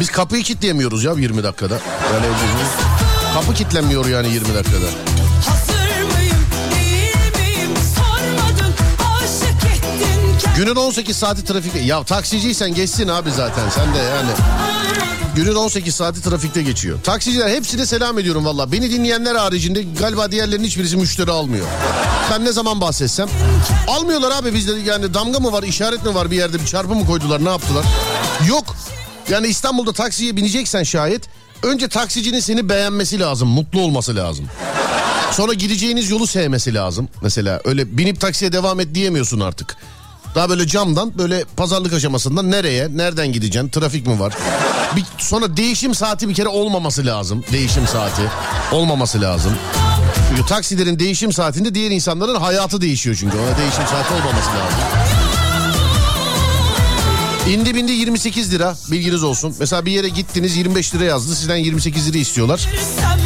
Biz 0.00 0.10
kapıyı 0.10 0.42
kilitleyemiyoruz 0.42 1.04
ya 1.04 1.12
20 1.12 1.42
dakikada. 1.42 1.74
Yani 2.12 2.26
evdeyiz. 2.26 2.99
Kapı 3.34 3.54
kilitlenmiyor 3.54 4.06
yani 4.06 4.28
20 4.32 4.54
dakikada. 4.54 4.86
Günün 10.56 10.76
18 10.76 11.16
saati 11.16 11.44
trafikte. 11.44 11.78
Ya 11.78 12.02
taksiciysen 12.04 12.74
geçsin 12.74 13.08
abi 13.08 13.30
zaten 13.30 13.68
sen 13.68 13.94
de 13.94 13.98
yani. 13.98 14.30
Günün 15.36 15.54
18 15.54 15.94
saati 15.94 16.22
trafikte 16.22 16.62
geçiyor. 16.62 16.98
Taksiciler 17.02 17.48
hepsine 17.48 17.86
selam 17.86 18.18
ediyorum 18.18 18.44
valla. 18.44 18.72
Beni 18.72 18.90
dinleyenler 18.90 19.34
haricinde 19.34 19.82
galiba 19.82 20.30
diğerlerinin 20.32 20.66
hiçbirisi 20.66 20.96
müşteri 20.96 21.30
almıyor. 21.30 21.66
Ben 22.32 22.44
ne 22.44 22.52
zaman 22.52 22.80
bahsetsem. 22.80 23.28
Almıyorlar 23.88 24.30
abi 24.30 24.54
bizde 24.54 24.72
yani 24.90 25.14
damga 25.14 25.38
mı 25.40 25.52
var 25.52 25.62
işaret 25.62 26.04
mi 26.04 26.14
var 26.14 26.30
bir 26.30 26.36
yerde 26.36 26.60
bir 26.60 26.66
çarpı 26.66 26.94
mı 26.94 27.06
koydular 27.06 27.44
ne 27.44 27.48
yaptılar? 27.48 27.84
Yok. 28.48 28.76
Yani 29.30 29.46
İstanbul'da 29.46 29.92
taksiye 29.92 30.36
bineceksen 30.36 30.82
şayet 30.82 31.22
önce 31.62 31.88
taksicinin 31.88 32.40
seni 32.40 32.68
beğenmesi 32.68 33.20
lazım, 33.20 33.48
mutlu 33.48 33.80
olması 33.80 34.16
lazım. 34.16 34.46
Sonra 35.32 35.52
gideceğiniz 35.54 36.10
yolu 36.10 36.26
sevmesi 36.26 36.74
lazım. 36.74 37.08
Mesela 37.22 37.60
öyle 37.64 37.98
binip 37.98 38.20
taksiye 38.20 38.52
devam 38.52 38.80
et 38.80 38.94
diyemiyorsun 38.94 39.40
artık. 39.40 39.76
Daha 40.34 40.48
böyle 40.48 40.66
camdan 40.66 41.18
böyle 41.18 41.44
pazarlık 41.56 41.92
aşamasından 41.92 42.50
nereye, 42.50 42.88
nereden 42.96 43.32
gideceksin, 43.32 43.68
trafik 43.68 44.06
mi 44.06 44.20
var? 44.20 44.34
Bir, 44.96 45.04
sonra 45.18 45.56
değişim 45.56 45.94
saati 45.94 46.28
bir 46.28 46.34
kere 46.34 46.48
olmaması 46.48 47.06
lazım. 47.06 47.44
Değişim 47.52 47.86
saati 47.86 48.22
olmaması 48.72 49.20
lazım. 49.20 49.52
Çünkü 50.28 50.46
taksilerin 50.46 50.98
değişim 50.98 51.32
saatinde 51.32 51.74
diğer 51.74 51.90
insanların 51.90 52.34
hayatı 52.34 52.80
değişiyor 52.80 53.16
çünkü. 53.20 53.36
Ona 53.36 53.58
değişim 53.58 53.86
saati 53.86 54.14
olmaması 54.14 54.48
lazım. 54.48 55.19
İndi 57.50 57.74
bindi 57.74 57.92
28 57.92 58.52
lira 58.52 58.76
bilginiz 58.90 59.22
olsun. 59.22 59.54
Mesela 59.58 59.86
bir 59.86 59.92
yere 59.92 60.08
gittiniz 60.08 60.56
25 60.56 60.94
lira 60.94 61.04
yazdı 61.04 61.34
sizden 61.34 61.56
28 61.56 62.08
lira 62.08 62.18
istiyorlar. 62.18 62.68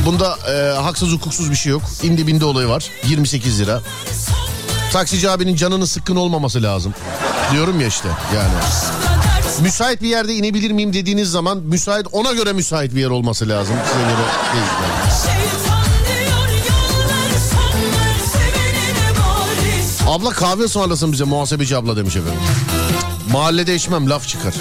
Bunda 0.06 0.38
e, 0.50 0.78
haksız 0.78 1.12
hukuksuz 1.12 1.50
bir 1.50 1.56
şey 1.56 1.72
yok. 1.72 1.82
İndi 2.02 2.26
bindi 2.26 2.44
olayı 2.44 2.68
var 2.68 2.90
28 3.08 3.60
lira. 3.60 3.82
Taksici 4.92 5.30
abinin 5.30 5.56
canının 5.56 5.84
sıkkın 5.84 6.16
olmaması 6.16 6.62
lazım. 6.62 6.94
Diyorum 7.52 7.80
ya 7.80 7.87
işte 7.87 8.08
yani. 8.34 8.52
Müsait 9.62 10.02
bir 10.02 10.08
yerde 10.08 10.34
inebilir 10.34 10.70
miyim 10.70 10.92
dediğiniz 10.92 11.30
zaman 11.30 11.58
müsait 11.58 12.06
ona 12.12 12.32
göre 12.32 12.52
müsait 12.52 12.94
bir 12.94 13.00
yer 13.00 13.10
olması 13.10 13.48
lazım. 13.48 13.76
Size 13.87 14.02
göre 14.02 14.16
değil 14.54 14.64
yani. 14.82 15.44
Abla 20.06 20.30
kahve 20.30 20.62
ısmarlasın 20.62 21.12
bize 21.12 21.24
muhasebeci 21.24 21.76
abla 21.76 21.96
demiş 21.96 22.16
efendim. 22.16 22.40
Mahallede 23.32 23.74
içmem 23.74 24.10
laf 24.10 24.28
çıkar. 24.28 24.54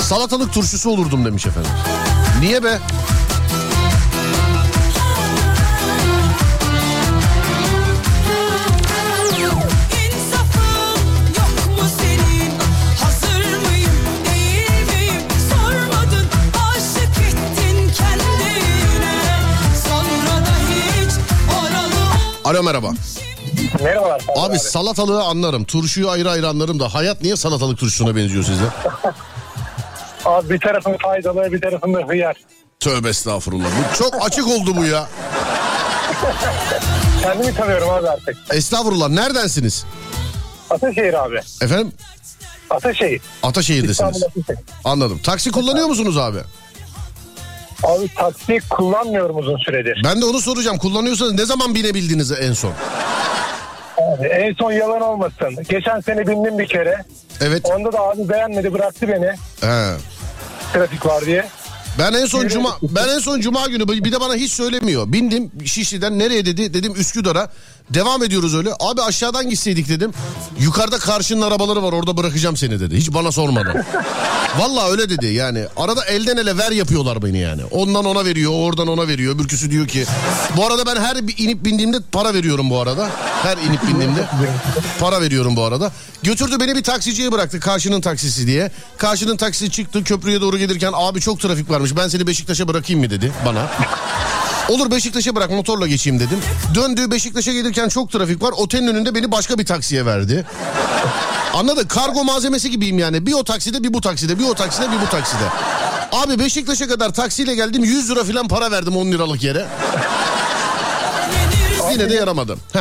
Salatalık 0.00 0.52
turşusu 0.52 0.90
olurdum 0.90 1.24
demiş 1.24 1.46
efendim. 1.46 1.70
Niye 2.40 2.64
be? 2.64 2.78
Alo 22.52 22.62
merhaba. 22.62 22.92
Merhabalar. 23.82 24.22
Abi 24.36 24.58
salatalığı 24.58 25.22
anlarım. 25.22 25.64
Turşuyu 25.64 26.10
ayrı 26.10 26.30
ayrı 26.30 26.48
anlarım 26.48 26.80
da 26.80 26.94
hayat 26.94 27.22
niye 27.22 27.36
salatalık 27.36 27.78
turşusuna 27.78 28.16
benziyor 28.16 28.44
size? 28.44 28.64
Abi 30.24 30.50
bir 30.50 30.60
tarafın 30.60 30.96
faydalı 31.02 31.52
bir 31.52 31.60
tarafında 31.60 31.98
hıyar. 32.08 32.36
Tövbe 32.80 33.08
estağfurullah. 33.08 33.64
Bu 33.64 33.98
çok 33.98 34.26
açık 34.26 34.48
oldu 34.48 34.76
bu 34.76 34.84
ya. 34.84 35.08
Kendimi 37.22 37.54
tanıyorum 37.54 37.90
abi 37.90 38.08
artık. 38.08 38.36
Estağfurullah. 38.50 39.08
Neredensiniz? 39.08 39.84
Ataşehir 40.70 41.24
abi. 41.24 41.40
Efendim? 41.62 41.92
Ataşehir. 42.70 43.20
Ataşehir'desiniz. 43.42 44.16
İstanbul 44.16 44.40
Ataşehir. 44.40 44.58
Anladım. 44.84 45.20
Taksi 45.22 45.50
kullanıyor 45.50 45.86
musunuz 45.86 46.18
abi? 46.18 46.38
Abi 47.82 48.08
taksi 48.14 48.58
kullanmıyorum 48.70 49.38
uzun 49.38 49.56
süredir. 49.56 50.02
Ben 50.04 50.20
de 50.20 50.24
onu 50.24 50.40
soracağım. 50.40 50.78
Kullanıyorsanız 50.78 51.32
ne 51.32 51.46
zaman 51.46 51.74
binebildiniz 51.74 52.32
en 52.32 52.52
son? 52.52 52.72
Abi, 53.98 54.26
en 54.26 54.54
son 54.54 54.72
yalan 54.72 55.00
olmasın. 55.00 55.56
Geçen 55.68 56.00
sene 56.00 56.26
bindim 56.26 56.58
bir 56.58 56.66
kere. 56.66 57.04
Evet. 57.40 57.62
Onda 57.64 57.92
da 57.92 58.00
abi 58.00 58.28
beğenmedi 58.28 58.72
bıraktı 58.72 59.08
beni. 59.08 59.26
He. 59.60 59.96
Trafik 60.72 61.06
var 61.06 61.26
diye. 61.26 61.44
Ben 61.98 62.12
en 62.12 62.26
son 62.26 62.48
cuma 62.48 62.76
ben 62.82 63.08
en 63.08 63.18
son 63.18 63.40
cuma 63.40 63.66
günü 63.66 63.88
bir 63.88 64.12
de 64.12 64.20
bana 64.20 64.34
hiç 64.34 64.52
söylemiyor. 64.52 65.12
Bindim 65.12 65.50
Şişli'den 65.64 66.18
nereye 66.18 66.46
dedi? 66.46 66.74
Dedim 66.74 66.92
Üsküdar'a. 66.96 67.48
Devam 67.94 68.22
ediyoruz 68.22 68.54
öyle. 68.54 68.72
Abi 68.80 69.02
aşağıdan 69.02 69.50
gitseydik 69.50 69.88
dedim. 69.88 70.12
Yukarıda 70.58 70.98
karşının 70.98 71.42
arabaları 71.42 71.82
var 71.82 71.92
orada 71.92 72.16
bırakacağım 72.16 72.56
seni 72.56 72.80
dedi. 72.80 72.96
Hiç 72.96 73.14
bana 73.14 73.32
sormadan. 73.32 73.84
Vallahi 74.58 74.90
öyle 74.90 75.10
dedi 75.10 75.26
yani. 75.26 75.66
Arada 75.76 76.04
elden 76.04 76.36
ele 76.36 76.58
ver 76.58 76.70
yapıyorlar 76.70 77.22
beni 77.22 77.38
yani. 77.38 77.64
Ondan 77.70 78.04
ona 78.04 78.24
veriyor, 78.24 78.52
oradan 78.54 78.88
ona 78.88 79.08
veriyor. 79.08 79.34
Öbürküsü 79.34 79.70
diyor 79.70 79.88
ki. 79.88 80.04
Bu 80.56 80.66
arada 80.66 80.86
ben 80.86 81.00
her 81.00 81.16
inip 81.36 81.64
bindiğimde 81.64 81.96
para 82.12 82.34
veriyorum 82.34 82.70
bu 82.70 82.80
arada. 82.80 83.10
Her 83.42 83.56
inip 83.56 83.88
bindiğimde 83.88 84.28
para 85.00 85.20
veriyorum 85.20 85.56
bu 85.56 85.62
arada. 85.64 85.92
Götürdü 86.22 86.56
beni 86.60 86.76
bir 86.76 86.82
taksiciye 86.82 87.32
bıraktı 87.32 87.60
karşının 87.60 88.00
taksisi 88.00 88.46
diye. 88.46 88.70
Karşının 88.98 89.36
taksisi 89.36 89.70
çıktı 89.70 90.04
köprüye 90.04 90.40
doğru 90.40 90.58
gelirken 90.58 90.92
abi 90.96 91.20
çok 91.20 91.40
trafik 91.40 91.70
varmış 91.70 91.96
ben 91.96 92.08
seni 92.08 92.26
Beşiktaş'a 92.26 92.68
bırakayım 92.68 93.02
mı 93.02 93.10
dedi 93.10 93.32
bana. 93.46 93.70
Olur 94.68 94.90
Beşiktaş'a 94.90 95.36
bırak 95.36 95.50
motorla 95.50 95.86
geçeyim 95.86 96.20
dedim. 96.20 96.38
Döndü 96.74 97.10
Beşiktaş'a 97.10 97.52
gelirken 97.52 97.88
çok 97.88 98.10
trafik 98.12 98.42
var. 98.42 98.52
Otelin 98.56 98.86
önünde 98.86 99.14
beni 99.14 99.32
başka 99.32 99.58
bir 99.58 99.66
taksiye 99.66 100.06
verdi. 100.06 100.44
Anladın? 101.54 101.86
Kargo 101.88 102.24
malzemesi 102.24 102.70
gibiyim 102.70 102.98
yani. 102.98 103.26
Bir 103.26 103.32
o 103.32 103.44
takside 103.44 103.82
bir 103.84 103.94
bu 103.94 104.00
takside 104.00 104.38
bir 104.38 104.44
o 104.44 104.54
takside 104.54 104.86
bir 104.92 105.00
bu 105.06 105.06
takside. 105.10 105.42
Abi 106.12 106.38
Beşiktaş'a 106.38 106.88
kadar 106.88 107.12
taksiyle 107.14 107.54
geldim 107.54 107.84
100 107.84 108.10
lira 108.10 108.24
falan 108.24 108.48
para 108.48 108.70
verdim 108.70 108.96
10 108.96 109.06
liralık 109.06 109.42
yere. 109.42 109.66
Yine 111.92 112.10
de 112.10 112.14
yaramadı. 112.14 112.56
Heh, 112.72 112.80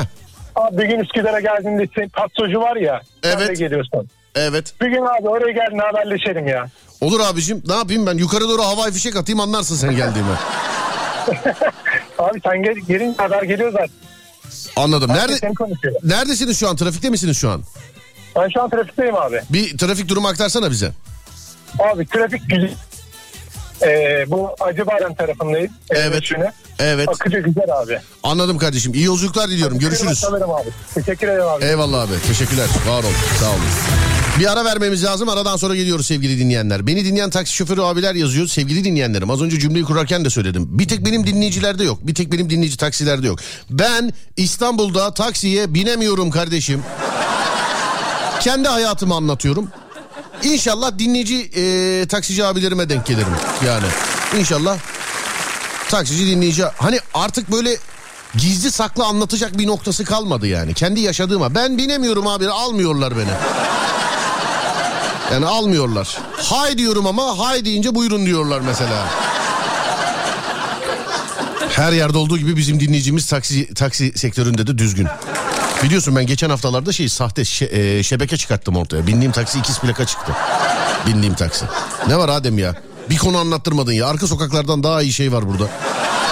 Abi 0.56 0.78
bir 0.78 0.86
gün 0.86 1.00
Üsküdar'a 1.00 1.40
geldiğinde 1.40 2.08
patsocu 2.08 2.60
var 2.62 2.76
ya. 2.76 3.02
Evet. 3.24 3.60
geliyorsun. 3.60 4.08
evet. 4.36 4.74
Bir 4.82 4.88
gün 4.88 5.02
abi 5.02 5.28
oraya 5.30 5.52
geldiğinde 5.52 5.84
haberleşelim 5.84 6.48
ya. 6.48 6.66
Olur 7.02 7.20
abicim 7.20 7.64
ne 7.68 7.74
yapayım 7.74 8.06
ben 8.06 8.18
yukarı 8.18 8.50
doğru 8.50 8.64
havai 8.64 8.92
fişek 8.92 9.16
atayım 9.16 9.40
anlarsın 9.40 9.76
sen 9.76 9.96
geldiğimi. 9.96 10.36
Abi 12.20 12.40
sen 12.46 12.64
gel, 12.64 12.76
gelince 12.88 13.18
haber 13.24 13.44
geliyor 13.44 13.72
zaten. 13.72 13.90
Anladım. 14.76 15.12
Nerede, 15.14 15.52
neredesiniz 16.04 16.60
şu 16.60 16.70
an? 16.70 16.76
Trafikte 16.76 17.10
misiniz 17.10 17.38
şu 17.38 17.50
an? 17.50 17.64
Ben 18.36 18.50
şu 18.54 18.62
an 18.62 18.70
trafikteyim 18.70 19.16
abi. 19.16 19.42
Bir 19.50 19.78
trafik 19.78 20.08
durumu 20.10 20.28
aktarsana 20.28 20.72
bize. 20.72 20.92
Abi 21.80 22.06
trafik 22.08 22.50
güzel. 22.50 22.74
Ee, 23.84 24.26
bu 24.28 24.56
Acıbadem 24.60 25.16
tarafındayım. 25.16 25.72
Ee, 25.92 25.98
Evet. 25.98 26.24
Şunu. 26.24 26.46
Evet. 26.80 27.10
Akıcı 27.10 27.38
güzel 27.40 27.80
abi. 27.82 28.00
Anladım 28.24 28.58
kardeşim. 28.58 28.94
İyi 28.94 29.04
yolculuklar 29.06 29.50
diliyorum. 29.50 29.80
Görüşürüz. 29.80 30.26
Abi. 30.26 30.70
Teşekkür 30.96 31.28
ederim 31.28 31.48
abi. 31.48 31.66
Eyvallah 31.66 32.02
abi. 32.02 32.14
Teşekkürler. 32.28 32.68
Var 32.88 33.04
ol. 33.04 33.14
Sağ 33.40 33.50
olun. 33.50 34.21
Bir 34.40 34.52
ara 34.52 34.66
vermemiz 34.66 35.04
lazım. 35.04 35.30
Aradan 35.30 35.58
sonra 35.58 35.76
geliyoruz 35.76 36.06
sevgili 36.08 36.40
dinleyenler. 36.40 36.88
Beni 36.88 37.06
dinleyen 37.06 37.30
taksi 37.30 37.54
şoförü 37.54 37.82
abiler 37.82 38.16
yazıyor. 38.16 38.48
Sevgili 38.48 38.84
dinleyenlerim 38.84 39.30
az 39.30 39.42
önce 39.42 39.60
cümleyi 39.60 39.86
kurarken 39.86 40.26
de 40.26 40.30
söyledim. 40.30 40.68
Bir 40.80 40.88
tek 40.88 41.06
benim 41.06 41.28
dinleyicilerde 41.28 41.84
yok. 41.84 42.08
Bir 42.08 42.16
tek 42.16 42.32
benim 42.32 42.50
dinleyici 42.50 42.78
taksilerde 42.78 43.28
yok. 43.28 43.40
Ben 43.70 44.14
İstanbul'da 44.38 45.14
taksiye 45.14 45.74
binemiyorum 45.74 46.32
kardeşim. 46.32 46.84
Kendi 48.40 48.68
hayatımı 48.68 49.16
anlatıyorum. 49.16 49.68
İnşallah 50.44 51.00
dinleyici 51.00 51.52
e, 51.56 52.06
taksici 52.08 52.46
abilerime 52.46 52.90
denk 52.90 53.06
gelirim. 53.06 53.28
Yani 53.66 53.86
inşallah 54.40 54.78
taksici 55.90 56.28
dinleyici 56.28 56.64
hani 56.64 57.00
artık 57.14 57.52
böyle 57.52 57.78
gizli 58.38 58.72
saklı 58.72 59.06
anlatacak 59.06 59.58
bir 59.58 59.68
noktası 59.68 60.06
kalmadı 60.06 60.48
yani. 60.48 60.74
Kendi 60.74 61.00
yaşadığıma 61.00 61.56
ben 61.56 61.78
binemiyorum 61.78 62.28
abi 62.28 62.50
almıyorlar 62.50 63.18
beni. 63.18 63.32
Yani 65.32 65.46
almıyorlar. 65.46 66.18
Hay 66.38 66.78
diyorum 66.78 67.08
ama 67.08 67.40
hay 67.40 67.66
deyince 67.66 67.96
buyurun 67.96 68.26
diyorlar 68.26 68.60
mesela. 68.66 69.08
Her 71.70 71.94
yerde 71.94 72.18
olduğu 72.18 72.38
gibi 72.38 72.58
bizim 72.58 72.80
dinleyicimiz 72.80 73.26
taksi 73.26 73.74
taksi 73.74 74.12
sektöründe 74.16 74.68
de 74.68 74.78
düzgün. 74.78 75.08
Biliyorsun 75.84 76.16
ben 76.16 76.26
geçen 76.26 76.50
haftalarda 76.50 76.92
şey 76.92 77.10
sahte 77.10 77.42
şe- 77.42 77.98
e, 78.00 78.04
şebeke 78.04 78.38
çıkarttım 78.38 78.76
ortaya. 78.76 79.08
Bindiğim 79.08 79.32
taksi 79.32 79.60
ikiz 79.60 79.80
plaka 79.80 80.06
çıktı. 80.06 80.32
Bindiğim 81.08 81.34
taksi. 81.34 81.66
Ne 82.08 82.18
var 82.18 82.30
Adem 82.30 82.60
ya? 82.60 82.76
Bir 83.10 83.18
konu 83.18 83.38
anlattırmadın 83.38 83.92
ya. 83.92 84.08
Arka 84.08 84.28
sokaklardan 84.28 84.84
daha 84.84 85.02
iyi 85.02 85.14
şey 85.14 85.34
var 85.34 85.50
burada. 85.50 85.64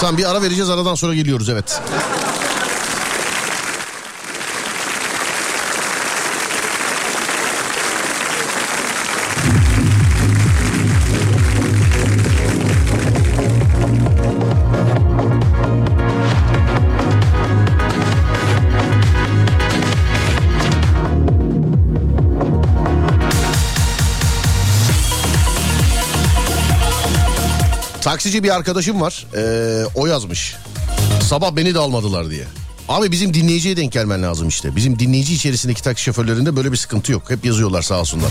Tamam 0.01 0.17
bir 0.17 0.29
ara 0.31 0.41
vereceğiz 0.41 0.69
aradan 0.69 0.95
sonra 0.95 1.15
geliyoruz 1.15 1.49
evet. 1.49 1.81
Taksici 28.10 28.43
bir 28.43 28.56
arkadaşım 28.56 29.02
var. 29.02 29.26
Ee, 29.36 29.86
o 29.95 30.06
yazmış. 30.08 30.56
Sabah 31.30 31.56
beni 31.56 31.74
de 31.74 31.80
almadılar 31.80 32.30
diye. 32.30 32.43
Abi 32.88 33.12
bizim 33.12 33.34
dinleyiciye 33.34 33.78
denk 33.78 33.91
gelmen 33.91 34.24
lazım 34.24 34.48
işte. 34.48 34.76
Bizim 34.76 35.00
dinleyici 35.00 35.34
içerisindeki 35.34 35.84
taksi 35.84 36.04
şoförlerinde 36.04 36.56
böyle 36.56 36.72
bir 36.72 36.78
sıkıntı 36.78 37.12
yok. 37.12 37.30
Hep 37.30 37.45
yazıyorlar 37.45 37.82
sağ 37.82 38.00
olsunlar. 38.00 38.30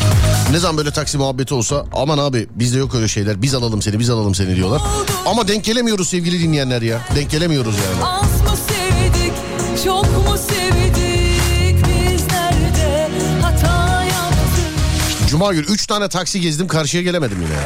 Ne 0.50 0.58
zaman 0.58 0.76
böyle 0.76 0.90
taksi 0.90 1.18
muhabbeti 1.18 1.54
olsa 1.54 1.84
aman 1.92 2.18
abi 2.18 2.48
bizde 2.54 2.78
yok 2.78 2.94
öyle 2.94 3.08
şeyler. 3.08 3.42
Biz 3.42 3.54
alalım 3.54 3.82
seni 3.82 3.98
biz 3.98 4.10
alalım 4.10 4.34
seni 4.34 4.56
diyorlar. 4.56 4.82
Ama 5.26 5.48
denk 5.48 5.64
gelemiyoruz 5.64 6.08
sevgili 6.08 6.40
dinleyenler 6.40 6.82
ya. 6.82 7.00
Denk 7.16 7.30
gelemiyoruz 7.30 7.74
yani. 7.74 8.04
Az 8.04 8.40
mı 8.40 8.56
sevdik, 8.68 9.32
çok 9.84 10.04
mu 10.04 10.38
sevdik? 10.38 11.84
Biz 11.86 12.22
nerede 12.26 13.10
hata 13.42 14.04
yaptık? 14.04 15.28
Cuma 15.30 15.52
günü 15.52 15.66
3 15.66 15.86
tane 15.86 16.08
taksi 16.08 16.40
gezdim 16.40 16.68
karşıya 16.68 17.02
gelemedim 17.02 17.38
yine. 17.42 17.58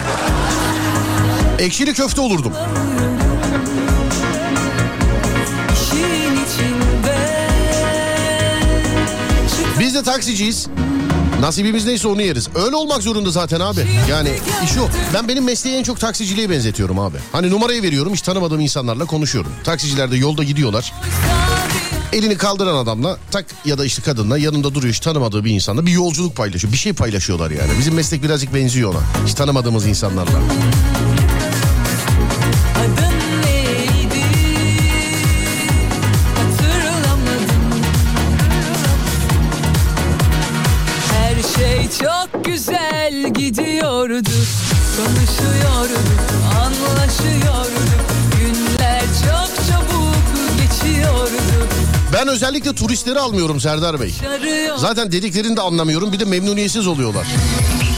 Ekşili 1.63 1.95
köfte 1.95 2.21
olurdum. 2.21 2.53
Biz 9.81 9.95
de 9.95 10.03
taksiciyiz. 10.03 10.67
Nasibimiz 11.41 11.87
neyse 11.87 12.09
onu 12.09 12.23
yeriz. 12.23 12.49
Öyle 12.55 12.77
olmak 12.77 13.03
zorunda 13.03 13.31
zaten 13.31 13.61
abi. 13.61 13.81
Yani 14.11 14.31
iş 14.65 14.79
o. 14.79 14.89
Ben 15.15 15.29
benim 15.29 15.45
mesleği 15.45 15.77
en 15.77 15.83
çok 15.83 16.01
taksiciliğe 16.01 16.51
benzetiyorum 16.51 16.99
abi. 16.99 17.17
Hani 17.33 17.51
numarayı 17.51 17.83
veriyorum 17.83 18.13
hiç 18.13 18.23
tanımadığım 18.23 18.61
insanlarla 18.61 19.05
konuşuyorum. 19.05 19.53
Taksiciler 19.65 20.11
de 20.11 20.17
yolda 20.17 20.45
gidiyorlar. 20.45 20.93
Elini 22.13 22.37
kaldıran 22.37 22.77
adamla 22.77 23.19
tak 23.31 23.47
ya 23.65 23.79
da 23.79 23.85
işte 23.85 24.03
kadınla 24.03 24.39
yanında 24.39 24.75
duruyor 24.75 24.95
hiç 24.95 25.01
tanımadığı 25.01 25.45
bir 25.45 25.51
insanla 25.51 25.87
bir 25.87 25.93
yolculuk 25.93 26.37
paylaşıyor. 26.37 26.73
Bir 26.73 26.79
şey 26.79 26.93
paylaşıyorlar 26.93 27.51
yani. 27.51 27.71
Bizim 27.79 27.95
meslek 27.95 28.23
birazcık 28.23 28.55
benziyor 28.55 28.95
ona. 28.95 29.27
Hiç 29.27 29.35
tanımadığımız 29.35 29.87
insanlarla. 29.87 30.39
Çok 42.03 42.45
güzel 42.45 43.29
gidiyordu. 43.35 44.29
Konuşuyorduk, 44.97 45.99
anlaşıyorduk. 46.61 47.89
Günler 48.39 49.01
çok 49.01 49.67
çabuk 49.69 50.17
geçiyordu. 50.59 51.69
Ben 52.13 52.29
özellikle 52.29 52.73
turistleri 52.75 53.19
almıyorum 53.19 53.61
Serdar 53.61 54.01
Bey. 54.01 54.15
Zaten 54.77 55.13
dediklerini 55.13 55.57
de 55.57 55.61
anlamıyorum 55.61 56.13
bir 56.13 56.21
de 56.21 56.25
memnuniyetsiz 56.25 56.87
oluyorlar. 56.87 57.27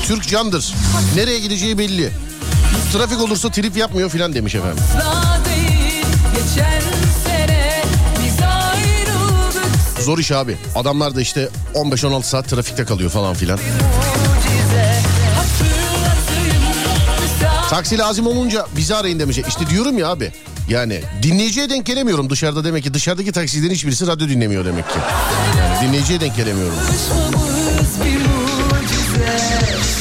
Türk 0.06 0.28
candır. 0.28 0.74
Nereye 1.16 1.38
gideceği 1.38 1.78
belli. 1.78 2.10
Trafik 2.92 3.20
olursa 3.20 3.50
trip 3.50 3.76
yapmıyor 3.76 4.10
filan 4.10 4.34
demiş 4.34 4.54
efendim. 4.54 4.84
Asla 4.98 5.38
değil, 5.44 6.04
geçen 6.34 6.82
Zor 10.04 10.18
iş 10.18 10.32
abi. 10.32 10.56
Adamlar 10.74 11.16
da 11.16 11.20
işte 11.20 11.48
15-16 11.74 12.22
saat 12.22 12.48
trafikte 12.48 12.84
kalıyor 12.84 13.10
falan 13.10 13.34
filan. 13.34 13.58
Taksi 17.70 17.98
lazım 17.98 18.26
olunca 18.26 18.66
bizi 18.76 18.94
arayın 18.94 19.18
demiş. 19.18 19.38
İşte 19.48 19.66
diyorum 19.70 19.98
ya 19.98 20.08
abi. 20.08 20.32
Yani 20.68 21.00
dinleyiciye 21.22 21.70
denk 21.70 21.86
gelemiyorum 21.86 22.30
dışarıda 22.30 22.64
demek 22.64 22.84
ki. 22.84 22.94
Dışarıdaki 22.94 23.32
taksicilerin 23.32 23.74
hiçbirisi 23.74 24.06
radyo 24.06 24.28
dinlemiyor 24.28 24.64
demek 24.64 24.88
ki. 24.88 24.98
Yani 25.58 25.88
dinleyiciye 25.88 26.20
denk 26.20 26.36
gelemiyorum. 26.36 26.74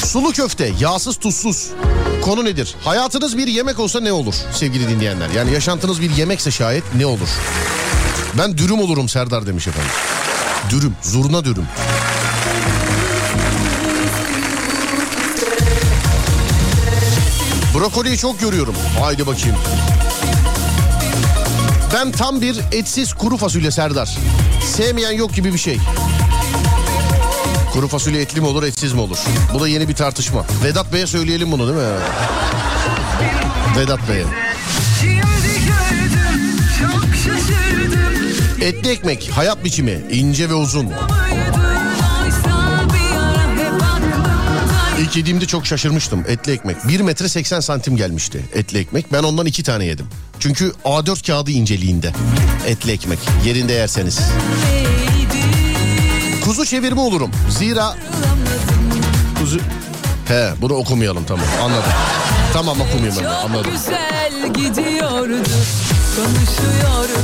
Sulu 0.06 0.32
köfte, 0.32 0.72
yağsız 0.80 1.18
tuzsuz. 1.18 1.70
Konu 2.22 2.46
nedir? 2.46 2.76
Hayatınız 2.84 3.38
bir 3.38 3.48
yemek 3.48 3.80
olsa 3.80 4.00
ne 4.00 4.12
olur 4.12 4.36
sevgili 4.54 4.90
dinleyenler? 4.90 5.30
Yani 5.30 5.54
yaşantınız 5.54 6.02
bir 6.02 6.10
yemekse 6.10 6.52
şayet 6.52 6.84
ne 6.96 7.06
olur? 7.06 7.30
Ben 8.38 8.58
dürüm 8.58 8.80
olurum 8.80 9.10
Serdar 9.10 9.48
demiş 9.48 9.68
efendim. 9.68 9.92
Dürüm, 10.70 10.96
zurna 11.02 11.46
dürüm. 11.46 11.68
Brokoliyi 17.76 18.18
çok 18.18 18.40
görüyorum. 18.40 18.76
Haydi 19.02 19.28
bakayım. 19.28 19.56
Ben 21.94 22.12
tam 22.12 22.42
bir 22.42 22.60
etsiz 22.72 23.14
kuru 23.14 23.38
fasulye 23.38 23.72
Serdar. 23.72 24.18
Sevmeyen 24.76 25.12
yok 25.12 25.34
gibi 25.34 25.54
bir 25.54 25.58
şey. 25.58 25.78
Kuru 27.74 27.88
fasulye 27.88 28.22
etli 28.22 28.42
mi 28.42 28.48
olur 28.48 28.64
etsiz 28.64 28.94
mi 28.94 29.02
olur? 29.02 29.18
Bu 29.54 29.60
da 29.60 29.68
yeni 29.68 29.90
bir 29.90 29.96
tartışma. 29.96 30.46
Vedat 30.64 30.94
Bey'e 30.94 31.08
söyleyelim 31.08 31.52
bunu 31.52 31.68
değil 31.68 31.80
mi? 31.80 31.94
Vedat 33.78 34.00
Bey'e. 34.10 34.43
Etli 38.64 38.90
ekmek, 38.90 39.30
hayat 39.30 39.64
biçimi, 39.64 40.02
ince 40.12 40.50
ve 40.50 40.54
uzun. 40.54 40.90
İlk 45.00 45.16
yediğimde 45.16 45.46
çok 45.46 45.66
şaşırmıştım 45.66 46.24
etli 46.28 46.52
ekmek. 46.52 46.88
1 46.88 47.00
metre 47.00 47.30
80 47.30 47.60
santim 47.60 47.98
gelmişti 47.98 48.46
etli 48.54 48.78
ekmek. 48.80 49.14
Ben 49.14 49.24
ondan 49.24 49.46
iki 49.46 49.64
tane 49.64 49.86
yedim. 49.86 50.06
Çünkü 50.40 50.74
A4 50.86 51.28
kağıdı 51.28 51.52
inceliğinde 51.52 52.14
etli 52.68 52.92
ekmek. 52.92 53.20
Yerinde 53.46 53.74
yerseniz. 53.74 54.20
Kuzu 56.44 56.66
çevirme 56.66 57.02
olurum. 57.02 57.32
Zira... 57.50 57.96
Kuzu... 59.40 59.60
He 60.28 60.50
bunu 60.62 60.74
okumayalım 60.74 61.24
tamam 61.26 61.46
anladım. 61.64 61.92
Tamam 62.54 62.82
okumayayım 62.82 63.16
ben 63.18 63.24
de, 63.24 63.30
Çok 63.30 63.46
anladım. 63.46 63.72
güzel 63.72 64.54
gidiyordu. 64.54 65.36
Konuşuyorduk, 66.16 67.24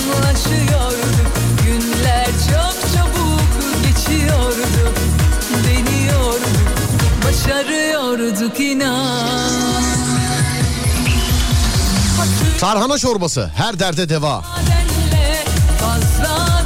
anlaşıyorduk. 0.00 1.30
Günler 1.64 2.26
çok 2.26 2.94
çabuk 2.94 3.42
geçiyordu. 3.86 4.92
Deniyorduk, 5.64 6.48
başarıyorduk 7.24 8.60
inan. 8.60 9.50
Tarhana 12.60 12.98
çorbası 12.98 13.50
her 13.56 13.78
derde 13.78 14.08
deva. 14.08 14.44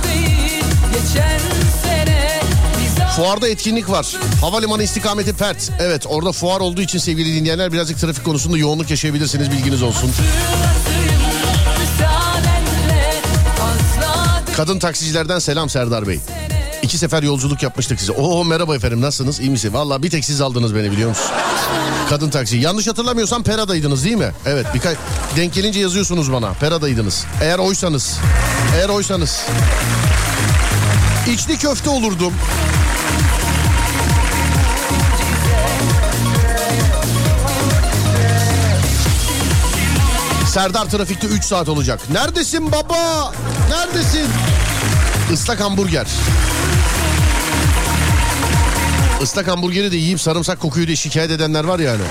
Değil. 0.05 0.65
Fuarda 3.17 3.49
etkinlik 3.49 3.91
var. 3.91 4.17
Havalimanı 4.41 4.83
istikameti 4.83 5.33
Pert. 5.33 5.71
Evet 5.81 6.07
orada 6.09 6.33
fuar 6.33 6.61
olduğu 6.61 6.81
için 6.81 6.99
sevgili 6.99 7.35
dinleyenler 7.35 7.73
birazcık 7.73 7.99
trafik 7.99 8.25
konusunda 8.25 8.59
yoğunluk 8.59 8.91
yaşayabilirsiniz 8.91 9.51
bilginiz 9.51 9.83
olsun. 9.83 10.09
hatırlatayım. 10.09 10.94
Kadın 14.57 14.79
taksicilerden 14.79 15.39
selam 15.39 15.69
Serdar 15.69 16.09
Bey. 16.09 16.21
İki 16.83 16.99
sefer 16.99 17.23
yolculuk 17.23 17.63
yapmıştık 17.63 18.01
size. 18.01 18.13
Oo 18.13 18.45
merhaba 18.45 18.77
efendim 18.77 19.01
nasılsınız? 19.01 19.41
İyi 19.41 19.51
misin? 19.51 19.75
Valla 19.75 20.03
bir 20.03 20.11
tek 20.11 20.25
siz 20.25 20.41
aldınız 20.41 20.75
beni 20.75 20.93
biliyor 20.93 21.09
musun? 21.09 21.27
Kadın 22.09 22.31
taksi. 22.31 22.57
Yanlış 22.57 22.87
hatırlamıyorsam 22.87 23.43
Pera'daydınız 23.43 24.05
değil 24.05 24.17
mi? 24.17 24.33
Evet 24.47 24.67
birkaç 24.75 24.97
denk 25.37 25.55
gelince 25.55 25.81
yazıyorsunuz 25.81 26.33
bana. 26.33 26.53
Pera'daydınız. 26.53 27.25
Eğer 27.43 27.59
oysanız. 27.59 28.19
Eğer 28.77 28.89
oysanız. 28.89 29.41
İçli 31.33 31.59
köfte 31.59 31.91
olurdum. 31.91 32.33
Serdar 40.55 40.85
trafikte 40.91 41.27
3 41.27 41.45
saat 41.45 41.69
olacak. 41.69 42.01
Neredesin 42.11 42.73
baba? 42.73 43.33
Neredesin? 43.71 44.27
Islak 45.33 45.61
hamburger. 45.61 46.07
Islak 49.23 49.49
hamburgeri 49.49 49.93
de 49.93 49.97
yiyip 49.97 50.21
sarımsak 50.21 50.61
kokuyor 50.61 50.87
diye 50.87 50.97
şikayet 50.97 51.31
edenler 51.31 51.65
var 51.65 51.79
yani. 51.79 52.03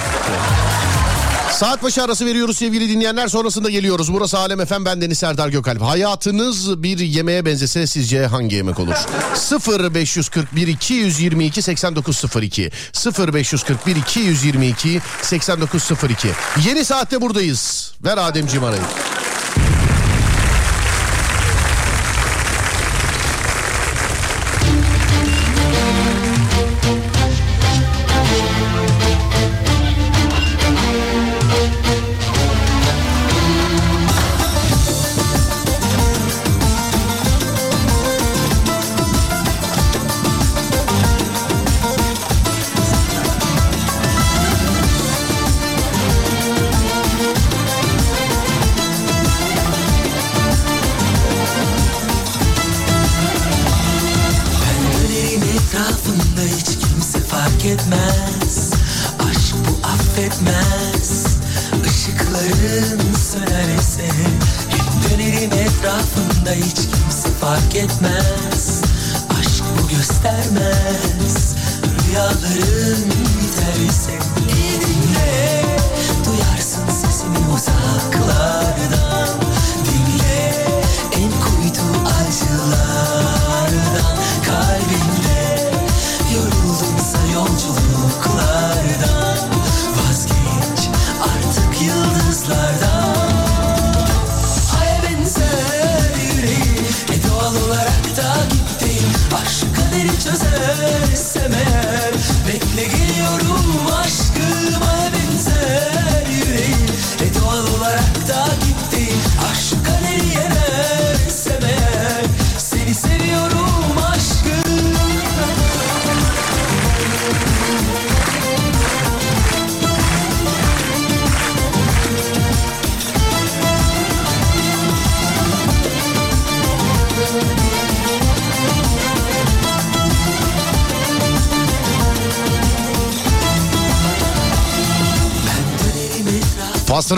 Saat 1.64 1.84
başı 1.84 2.04
arası 2.04 2.26
veriyoruz 2.26 2.58
sevgili 2.58 2.90
dinleyenler. 2.90 3.28
Sonrasında 3.28 3.70
geliyoruz. 3.70 4.14
Burası 4.14 4.38
Alem 4.38 4.62
Efem 4.62 4.86
ben 4.86 5.02
Deniz 5.02 5.20
Serdar 5.20 5.50
Gökalp. 5.50 5.82
Hayatınız 5.82 6.84
bir 6.84 7.00
yemeğe 7.00 7.46
benzese 7.46 7.88
sizce 7.88 8.26
hangi 8.26 8.56
yemek 8.56 8.80
olur? 8.80 8.96
0 9.36 9.94
541 9.94 10.68
222 10.68 11.62
8902 11.62 12.72
0 12.94 13.34
541 13.34 13.96
222 13.96 15.02
8902 15.22 16.28
Yeni 16.68 16.86
saatte 16.86 17.22
buradayız. 17.22 17.94
Ver 18.04 18.18
Ademciğim 18.18 18.64
arayı. 18.64 18.82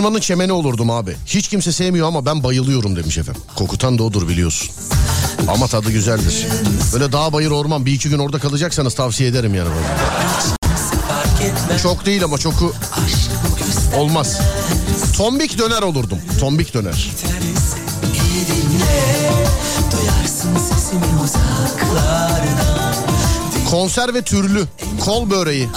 Pastırmanın 0.05 0.21
çemeni 0.21 0.51
olurdum 0.51 0.89
abi. 0.89 1.15
Hiç 1.25 1.47
kimse 1.47 1.71
sevmiyor 1.71 2.07
ama 2.07 2.25
ben 2.25 2.43
bayılıyorum 2.43 2.95
demiş 2.95 3.17
efendim. 3.17 3.41
Kokutan 3.55 3.97
da 3.97 4.03
odur 4.03 4.29
biliyorsun. 4.29 4.69
Ama 5.47 5.67
tadı 5.67 5.91
güzeldir. 5.91 6.47
Böyle 6.93 7.11
dağ 7.11 7.33
bayır 7.33 7.51
orman 7.51 7.85
bir 7.85 7.93
iki 7.93 8.09
gün 8.09 8.19
orada 8.19 8.39
kalacaksanız 8.39 8.93
tavsiye 8.95 9.29
ederim 9.29 9.55
yani. 9.55 9.69
Çok 11.83 12.05
değil 12.05 12.23
ama 12.23 12.37
çoku 12.37 12.73
olmaz. 13.97 14.39
Tombik 15.17 15.57
döner 15.59 15.81
olurdum. 15.81 16.19
Tombik 16.39 16.73
döner. 16.73 17.11
Konserve 23.69 24.21
türlü. 24.21 24.63
Kol 25.05 25.29
böreği. 25.29 25.69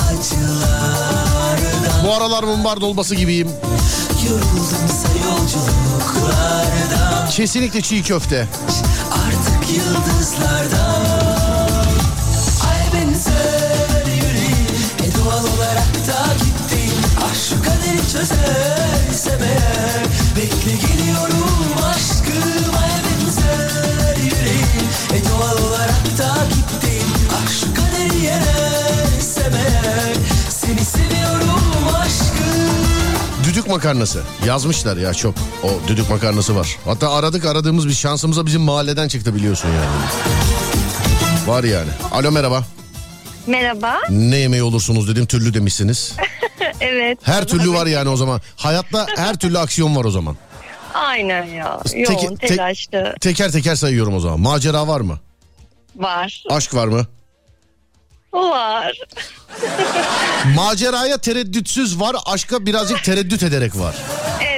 Bu 2.05 2.15
aralar 2.15 2.43
mumbar 2.43 2.81
dolması 2.81 3.15
gibiyim. 3.15 3.49
Yoruldumsa 4.29 5.09
yolculuklardan 5.25 7.29
Kesinlikle 7.31 7.81
çiğ 7.81 8.03
köfte. 8.03 8.47
Artık 9.13 9.77
yıldızlardan 9.77 11.87
Ay 12.71 12.93
benzer 12.95 14.07
yüreğim 14.07 14.67
E 15.05 15.07
doğal 15.19 15.45
olarak 15.57 15.95
da 16.09 16.35
gittim. 16.35 16.99
Ah 17.21 17.35
şu 17.49 17.63
kaderi 17.63 18.03
çözersem 18.13 19.43
eğer 19.43 20.05
Bekle 20.37 20.73
geliyorum 20.87 21.48
Düdük 33.69 33.77
makarnası. 33.77 34.23
Yazmışlar 34.47 34.97
ya 34.97 35.15
çok. 35.15 35.35
O 35.63 35.89
düdük 35.89 36.11
makarnası 36.11 36.57
var. 36.57 36.77
Hatta 36.85 37.13
aradık 37.13 37.45
aradığımız 37.45 37.89
bir 37.89 37.93
şansımıza 37.93 38.47
bizim 38.47 38.61
mahalleden 38.63 39.09
çıktı 39.09 39.35
biliyorsun 39.35 39.69
yani. 39.69 39.87
Var 41.47 41.65
yani. 41.65 41.91
Alo 42.13 42.31
merhaba. 42.33 42.65
Merhaba. 43.47 43.99
Ne 44.11 44.37
yemeği 44.37 44.63
olursunuz 44.63 45.09
dedim 45.09 45.27
türlü 45.27 45.55
demişsiniz. 45.55 46.17
Evet. 46.81 47.19
Her 47.23 47.45
türlü 47.45 47.73
var 47.73 47.87
yani 47.87 48.09
o 48.09 48.17
zaman. 48.17 48.41
Hayatta 48.57 49.07
her 49.17 49.37
türlü 49.37 49.59
aksiyon 49.59 49.97
var 49.97 50.05
o 50.05 50.11
zaman. 50.11 50.37
Aynen 50.95 51.45
ya. 51.45 51.79
Teki- 51.85 52.01
Yoğun, 52.25 52.37
tek- 52.37 52.49
telaşlı. 52.49 53.15
Teker 53.21 53.53
teker 53.53 53.75
sayıyorum 53.75 54.15
o 54.15 54.21
zaman. 54.21 54.41
Macera 54.41 54.89
var 54.89 55.01
mı? 55.01 55.19
Var. 55.97 56.43
Aşk 56.51 56.75
var 56.75 56.87
mı? 56.87 57.07
Var. 58.33 58.99
Maceraya 60.55 61.19
tereddütsüz 61.19 62.01
var, 62.01 62.17
aşka 62.27 62.67
birazcık 62.67 63.05
tereddüt 63.05 63.43
ederek 63.43 63.77
var. 63.79 63.95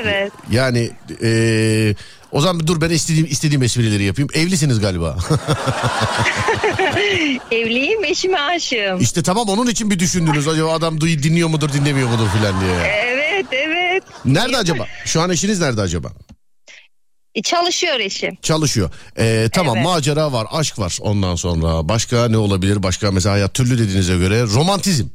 Evet. 0.01 0.33
Yani 0.51 0.91
eee, 1.23 1.95
o 2.33 2.41
zaman 2.41 2.67
dur 2.67 2.81
ben 2.81 2.91
istediğim 2.91 3.27
istediğim 3.27 3.63
esprileri 3.63 4.03
yapayım. 4.03 4.29
Evlisiniz 4.35 4.81
galiba. 4.81 5.17
Evliyim, 7.51 8.05
eşime 8.05 8.41
aşığım. 8.41 9.01
işte 9.01 9.23
tamam 9.23 9.49
onun 9.49 9.67
için 9.67 9.91
bir 9.91 9.99
düşündünüz. 9.99 10.49
Acaba 10.49 10.73
adam 10.73 10.99
duy- 11.01 11.23
dinliyor 11.23 11.49
mudur 11.49 11.73
dinlemiyor 11.73 12.09
mudur 12.09 12.29
filan 12.39 12.61
diye. 12.61 12.75
Evet, 13.07 13.47
evet. 13.53 14.03
Nerede 14.25 14.57
acaba? 14.57 14.87
Şu 15.05 15.21
an 15.21 15.31
eşiniz 15.31 15.61
nerede 15.61 15.81
acaba? 15.81 16.13
E, 17.35 17.43
Çalışıyor 17.43 18.01
eşim. 18.01 18.37
Çalışıyor. 18.43 18.91
Ee, 19.19 19.49
tamam 19.53 19.77
Evet. 19.77 19.87
macera 19.87 20.33
var, 20.33 20.47
aşk 20.53 20.79
var 20.79 20.99
ondan 21.01 21.35
sonra. 21.37 21.89
Başka 21.89 22.29
ne 22.29 22.37
olabilir? 22.39 22.83
Başka 22.83 23.11
mesela 23.11 23.35
hayat 23.35 23.55
türlü 23.55 23.79
dediğinize 23.79 24.17
göre 24.17 24.43
romantizm. 24.43 25.07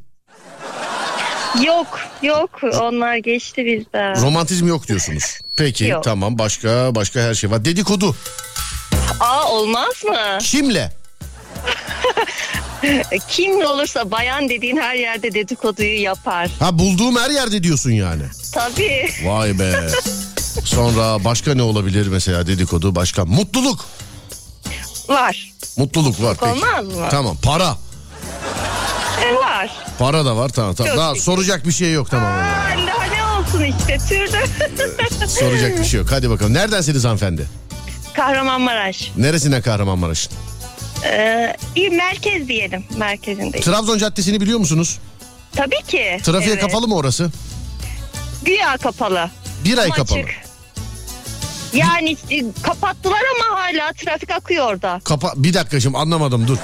Yok, 1.65 1.99
yok. 2.23 2.49
Onlar 2.82 3.15
geçti 3.17 3.65
bizden. 3.65 4.21
Romantizm 4.21 4.67
yok 4.67 4.88
diyorsunuz. 4.88 5.23
Peki 5.58 5.86
Yok. 5.86 6.04
tamam 6.04 6.38
başka 6.39 6.95
başka 6.95 7.19
her 7.21 7.34
şey 7.34 7.51
var. 7.51 7.65
Dedikodu. 7.65 8.15
Aa 9.19 9.51
olmaz 9.51 10.04
mı? 10.06 10.38
Kimle? 10.41 10.91
Kim 13.30 13.65
olursa 13.65 14.12
bayan 14.12 14.49
dediğin 14.49 14.78
her 14.78 14.95
yerde 14.95 15.34
dedikoduyu 15.34 16.01
yapar. 16.01 16.49
Ha 16.60 16.80
bulduğum 16.80 17.15
her 17.17 17.30
yerde 17.30 17.63
diyorsun 17.63 17.91
yani. 17.91 18.23
Tabii. 18.54 19.10
Vay 19.23 19.60
be. 19.60 19.71
Sonra 20.63 21.24
başka 21.24 21.56
ne 21.56 21.62
olabilir 21.62 22.08
mesela 22.08 22.48
dedikodu 22.48 22.96
başka? 22.96 23.26
Mutluluk. 23.26 23.86
Var. 25.10 25.54
Mutluluk 25.78 26.22
var 26.22 26.38
peki. 26.39 26.52
Olmaz 26.52 26.86
mı? 26.86 27.08
Tamam 27.12 27.38
para. 27.44 27.78
E, 29.26 29.36
var. 29.36 29.70
Para 30.00 30.26
da 30.26 30.36
var 30.38 30.50
tamam 30.50 30.76
tamam. 30.76 30.89
Çok 30.91 30.98
Daha 30.98 31.10
şükür. 31.13 31.24
soracak 31.24 31.65
bir 31.68 31.72
şey 31.72 31.91
yok 31.94 32.12
tamam. 32.12 32.34
Aa, 32.34 32.38
daha 32.88 33.06
ne 33.06 33.24
olsun 33.39 33.63
işte 33.63 33.98
türlü. 34.10 35.28
soracak 35.28 35.80
bir 35.80 35.86
şey 35.86 36.00
yok. 36.00 36.12
Hadi 36.12 36.30
bakalım. 36.30 36.54
Neredensiniz 36.54 37.04
hanımefendi? 37.06 37.46
Kahramanmaraş. 38.13 39.12
Neresinden 39.18 39.62
Kahramanmaraş'ın? 39.62 40.34
Ee, 41.06 41.56
iyi 41.76 41.89
merkez 41.89 42.48
diyelim. 42.48 42.84
Merkezindeyiz. 42.98 43.65
Trabzon 43.65 43.98
Caddesi'ni 43.98 44.41
biliyor 44.41 44.60
musunuz? 44.60 44.98
Tabii 45.56 45.82
ki. 45.88 46.20
Trafiğe 46.24 46.52
Evet. 46.54 46.62
kapalı 46.62 46.88
mı 46.88 46.96
orası? 46.96 47.32
Güya 48.46 48.78
kapalı. 48.78 49.30
Bir 49.65 49.78
ay 49.78 49.89
kapalı. 49.89 50.19
açık. 50.19 50.30
Yani 51.73 52.17
e, 52.32 52.43
kapattılar 52.63 53.21
ama 53.36 53.60
hala 53.60 53.93
trafik 53.93 54.32
akıyor 54.32 54.67
orada. 54.67 55.01
Kapa 55.04 55.34
bir 55.36 55.54
dakika 55.54 55.80
şimdi 55.80 55.97
anlamadım 55.97 56.47
dur. 56.47 56.58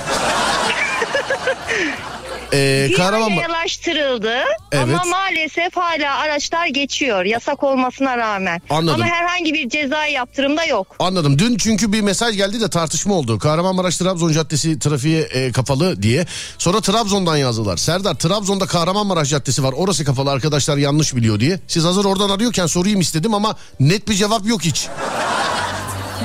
Ee, 2.53 2.91
Kahraman 2.97 3.29
yayalaştırıldı 3.29 4.33
Evet. 4.71 4.83
ama 4.83 5.03
maalesef 5.03 5.75
hala 5.75 6.15
araçlar 6.15 6.67
geçiyor 6.67 7.25
yasak 7.25 7.63
olmasına 7.63 8.17
rağmen. 8.17 8.61
Anladım. 8.69 9.01
Ama 9.01 9.11
herhangi 9.13 9.53
bir 9.53 9.69
cezai 9.69 10.11
yaptırımda 10.11 10.65
yok. 10.65 10.95
Anladım. 10.99 11.39
Dün 11.39 11.57
çünkü 11.57 11.93
bir 11.93 12.01
mesaj 12.01 12.35
geldi 12.37 12.61
de 12.61 12.69
tartışma 12.69 13.13
oldu. 13.13 13.39
Kahramanmaraş 13.39 13.97
Trabzon 13.97 14.31
Caddesi 14.31 14.79
trafiğe 14.79 15.21
e, 15.21 15.51
kapalı 15.51 16.01
diye. 16.03 16.25
Sonra 16.57 16.81
Trabzon'dan 16.81 17.37
yazdılar. 17.37 17.77
Serdar 17.77 18.13
Trabzon'da 18.13 18.65
Kahramanmaraş 18.65 19.29
Caddesi 19.29 19.63
var. 19.63 19.73
Orası 19.77 20.05
kapalı 20.05 20.31
arkadaşlar 20.31 20.77
yanlış 20.77 21.15
biliyor 21.15 21.39
diye. 21.39 21.59
Siz 21.67 21.83
hazır 21.83 22.05
oradan 22.05 22.29
arıyorken 22.29 22.65
sorayım 22.65 22.99
istedim 23.01 23.33
ama 23.33 23.55
net 23.79 24.07
bir 24.09 24.13
cevap 24.13 24.45
yok 24.47 24.61
hiç. 24.61 24.87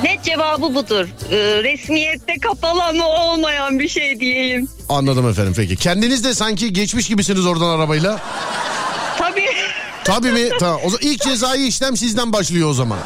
Net 0.03 0.23
cevabı 0.23 0.75
budur. 0.75 1.07
Ee, 1.31 1.63
resmiyette 1.63 2.37
kapalı 2.39 2.83
ama 2.83 3.07
olmayan 3.07 3.79
bir 3.79 3.89
şey 3.89 4.19
diyeyim. 4.19 4.67
Anladım 4.89 5.29
efendim 5.29 5.53
peki. 5.57 5.75
Kendiniz 5.75 6.23
de 6.23 6.33
sanki 6.33 6.73
geçmiş 6.73 7.07
gibisiniz 7.07 7.45
oradan 7.45 7.69
arabayla. 7.69 8.19
Tabii 9.17 9.45
Tabii 10.03 10.31
mi? 10.31 10.49
Tamam. 10.59 10.79
O 10.85 10.89
zaman 10.89 11.01
ilk 11.01 11.21
cezai 11.21 11.67
işlem 11.67 11.97
sizden 11.97 12.33
başlıyor 12.33 12.69
o 12.69 12.73
zaman. 12.73 12.97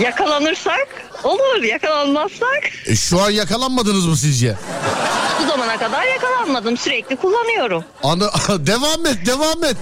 yakalanırsak 0.00 0.88
olur 1.24 1.62
yakalanmazsak 1.62 2.60
E, 2.86 2.96
şu 2.96 3.20
an 3.22 3.30
yakalanmadınız 3.30 4.06
mı 4.06 4.16
sizce? 4.16 4.56
bu 5.42 5.48
zamana 5.48 5.76
kadar 5.76 6.04
yakalanmadım 6.06 6.76
sürekli 6.76 7.16
kullanıyorum. 7.16 7.84
Anı 8.02 8.30
devam 8.66 9.06
et, 9.06 9.26
devam 9.26 9.64
et. 9.64 9.76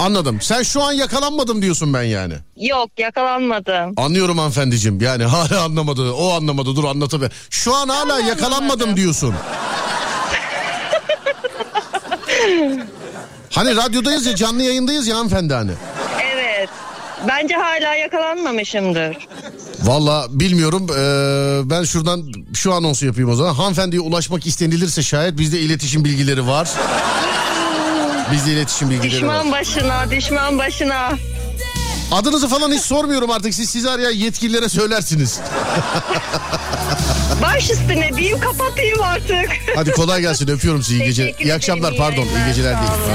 Anladım. 0.00 0.38
Sen 0.40 0.62
şu 0.62 0.82
an 0.82 0.92
yakalanmadım 0.92 1.62
diyorsun 1.62 1.94
ben 1.94 2.02
yani. 2.02 2.34
Yok 2.56 2.90
yakalanmadım. 2.98 3.92
Anlıyorum 3.96 4.38
hanımefendiciğim. 4.38 5.00
Yani 5.00 5.24
hala 5.24 5.62
anlamadı. 5.62 6.12
O 6.12 6.30
anlamadı. 6.32 6.76
Dur 6.76 6.84
anlatıver. 6.84 7.30
Şu 7.50 7.74
an 7.74 7.88
hala 7.88 8.18
Ben 8.18 8.24
yakalanmadım 8.24 8.64
anlamadım. 8.64 8.96
diyorsun. 8.96 9.34
hani 13.50 13.76
radyodayız 13.76 14.26
ya 14.26 14.36
canlı 14.36 14.62
yayındayız 14.62 15.06
ya 15.06 15.16
hanımefendi 15.16 15.54
hani. 15.54 15.70
Evet. 16.34 16.68
Bence 17.28 17.54
hala 17.54 17.94
yakalanmamışımdır. 17.94 19.16
Valla 19.82 20.26
bilmiyorum. 20.30 20.86
Ee, 20.98 21.70
ben 21.70 21.84
şuradan 21.84 22.22
şu 22.54 22.72
anonsu 22.74 23.06
yapayım 23.06 23.30
o 23.30 23.34
zaman. 23.34 23.54
Hanımefendiye 23.54 24.00
ulaşmak 24.02 24.46
istenilirse 24.46 25.02
şayet 25.02 25.38
bizde 25.38 25.60
iletişim 25.60 26.04
bilgileri 26.04 26.46
var. 26.46 26.68
Bizde 28.32 28.52
iletişim 28.52 28.90
bilgileri 28.90 29.26
var. 29.26 29.34
Düşman 29.34 29.52
başına, 29.52 30.10
düşman 30.10 30.58
başına. 30.58 31.10
Adınızı 32.12 32.48
falan 32.48 32.72
hiç 32.72 32.80
sormuyorum 32.82 33.30
artık. 33.30 33.54
Siz 33.54 33.70
sizi 33.70 33.90
arayan 33.90 34.10
yetkililere 34.10 34.68
söylersiniz. 34.68 35.40
Baş 37.42 37.70
üstüne 37.70 38.10
diyeyim 38.16 38.40
kapatayım 38.40 39.02
artık. 39.02 39.48
Hadi 39.74 39.90
kolay 39.92 40.20
gelsin. 40.20 40.48
Öpüyorum 40.48 40.82
sizi. 40.82 40.94
İyi 40.98 41.04
gece. 41.04 41.22
Teşekkür 41.24 41.44
İyi 41.44 41.54
akşamlar. 41.54 41.92
ederim, 41.92 41.94
iyi 41.94 41.98
Pardon. 41.98 42.22
İyi 42.22 42.26
yayınlar, 42.32 42.46
geceler 42.48 42.74
sağ 42.74 42.80
değil. 42.80 42.90
olun. 42.92 43.10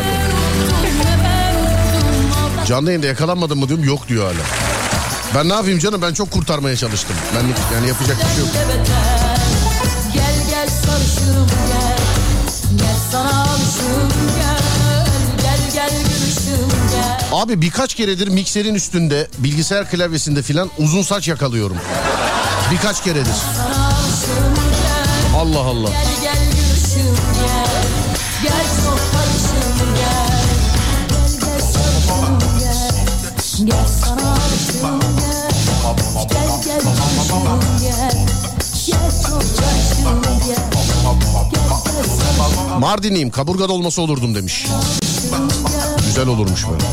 Canlı 2.66 2.90
yayında 2.90 3.08
yakalanmadın 3.08 3.58
mı 3.58 3.68
diyorum. 3.70 3.86
Yok 3.86 4.08
diyor 4.08 4.24
hala. 4.26 4.44
Ben 5.36 5.50
ne 5.50 5.54
yapayım 5.54 5.80
canım? 5.80 6.02
Ben 6.02 6.14
çok 6.14 6.32
kurtarmaya 6.32 6.76
çalıştım. 6.78 7.16
Ben 7.36 7.76
yani 7.76 7.88
yapacak 7.88 8.18
bir 8.18 8.30
şey 8.36 8.40
yok. 8.40 8.50
Abi 17.36 17.62
birkaç 17.62 17.94
keredir 17.94 18.28
mikserin 18.28 18.76
üstünde, 18.76 19.28
bilgisayar 19.38 19.90
klavyesinde 19.90 20.42
filan 20.42 20.70
uzun 20.78 21.02
saç 21.02 21.28
yakalıyorum. 21.28 21.78
Birkaç 22.72 23.04
keredir. 23.04 23.34
Allah 25.36 25.60
Allah. 25.60 25.90
Gel 25.90 26.06
gel 26.22 26.52
gülüşüm 26.52 27.16
gel 43.04 43.32
kaburga 43.32 43.70
dolması 43.70 44.02
olurdum 44.02 44.36
demiş. 44.36 44.66
Güzel 46.16 46.28
olurmuş 46.28 46.66
böyle. 46.68 46.84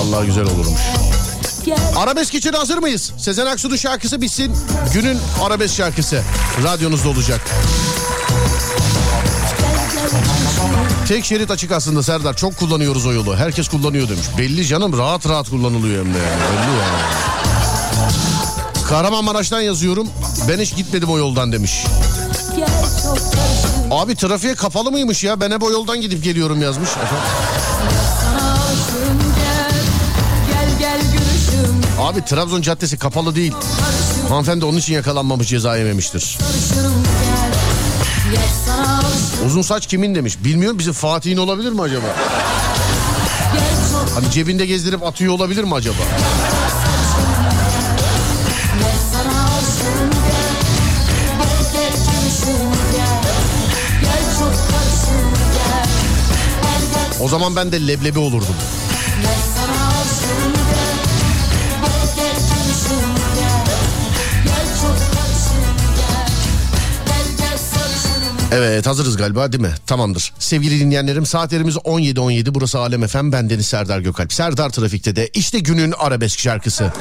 Allah 0.00 0.24
güzel 0.24 0.44
olurmuş. 0.44 0.80
Arabesk 1.96 2.34
için 2.34 2.52
hazır 2.52 2.78
mıyız? 2.78 3.12
Sezen 3.18 3.46
Aksu'nun 3.46 3.76
şarkısı 3.76 4.20
bitsin. 4.20 4.56
Günün 4.94 5.18
arabesk 5.42 5.74
şarkısı. 5.74 6.22
Radyonuzda 6.64 7.08
olacak. 7.08 7.40
Tek 11.08 11.24
şerit 11.24 11.50
açık 11.50 11.72
aslında 11.72 12.02
Serdar. 12.02 12.36
Çok 12.36 12.56
kullanıyoruz 12.56 13.06
o 13.06 13.12
yolu. 13.12 13.36
Herkes 13.36 13.68
kullanıyor 13.68 14.08
demiş. 14.08 14.26
Belli 14.38 14.66
canım 14.66 14.98
rahat 14.98 15.28
rahat 15.28 15.50
kullanılıyor 15.50 16.04
hem 16.04 16.14
de 16.14 16.18
yani. 16.18 16.40
Belli 16.40 16.76
yani. 16.78 17.02
Kahramanmaraş'tan 18.88 19.60
yazıyorum. 19.60 20.08
Ben 20.48 20.58
hiç 20.58 20.76
gitmedim 20.76 21.10
o 21.10 21.18
yoldan 21.18 21.52
demiş. 21.52 21.84
Abi 23.90 24.16
trafiğe 24.16 24.54
kapalı 24.54 24.90
mıymış 24.90 25.24
ya? 25.24 25.40
Ben 25.40 25.50
hep 25.50 25.62
o 25.62 25.70
yoldan 25.70 26.00
gidip 26.00 26.24
geliyorum 26.24 26.62
yazmış. 26.62 26.90
Efendim? 26.90 27.24
Abi 32.00 32.24
Trabzon 32.24 32.62
Caddesi 32.62 32.98
kapalı 32.98 33.34
değil. 33.34 33.52
Hanımefendi 34.28 34.64
onun 34.64 34.78
için 34.78 34.94
yakalanmamış 34.94 35.48
ceza 35.48 35.76
yememiştir. 35.76 36.38
Uzun 39.46 39.62
saç 39.62 39.86
kimin 39.86 40.14
demiş. 40.14 40.44
Bilmiyorum 40.44 40.78
bizim 40.78 40.92
Fatih'in 40.92 41.36
olabilir 41.36 41.72
mi 41.72 41.82
acaba? 41.82 42.06
Hani 44.14 44.30
cebinde 44.30 44.66
gezdirip 44.66 45.02
atıyor 45.06 45.34
olabilir 45.34 45.64
mi 45.64 45.74
acaba? 45.74 45.96
O 57.20 57.28
zaman 57.28 57.56
ben 57.56 57.72
de 57.72 57.86
leblebi 57.86 58.18
olurdum. 58.18 58.54
Evet 68.52 68.86
hazırız 68.86 69.16
galiba 69.16 69.52
değil 69.52 69.62
mi? 69.62 69.74
Tamamdır. 69.86 70.32
Sevgili 70.38 70.80
dinleyenlerim 70.80 71.26
saatlerimiz 71.26 71.76
17.17 71.76 72.54
burası 72.54 72.78
Alem 72.78 73.06
FM 73.06 73.32
ben 73.32 73.50
Deniz 73.50 73.66
Serdar 73.66 74.00
Gökalp. 74.00 74.32
Serdar 74.32 74.70
Trafik'te 74.70 75.16
de 75.16 75.28
işte 75.34 75.58
günün 75.58 75.92
arabesk 75.92 76.38
şarkısı. 76.38 76.92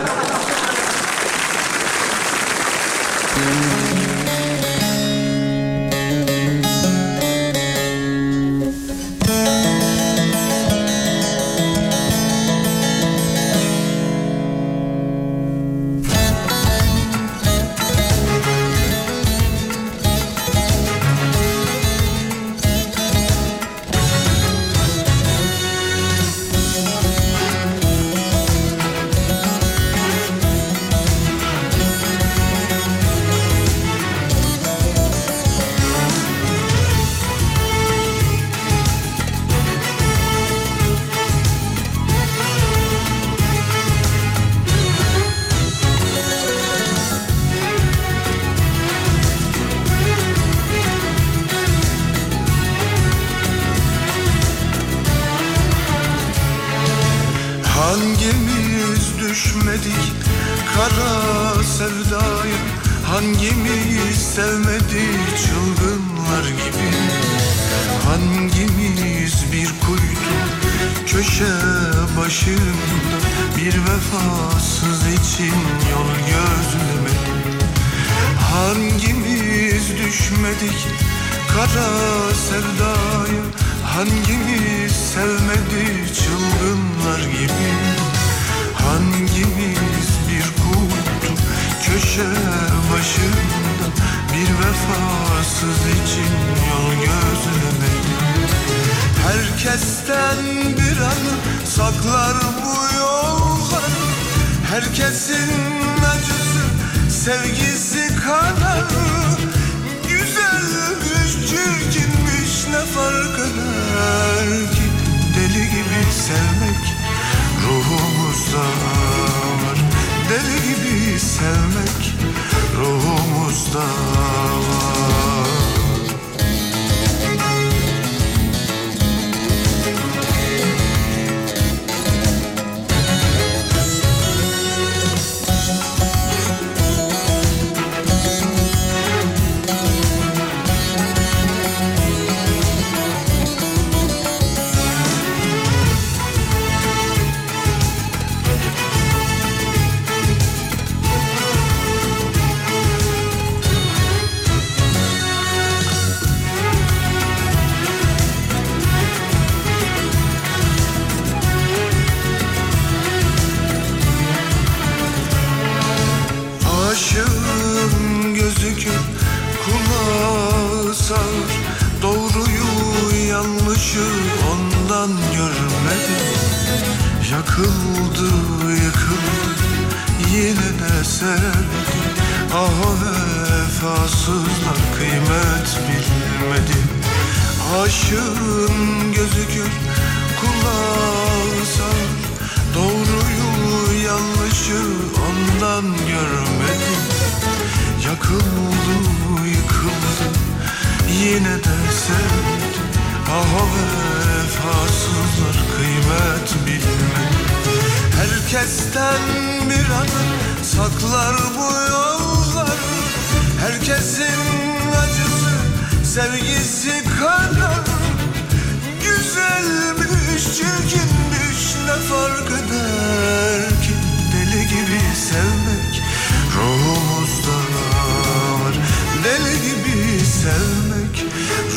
Sevmek 230.50 231.26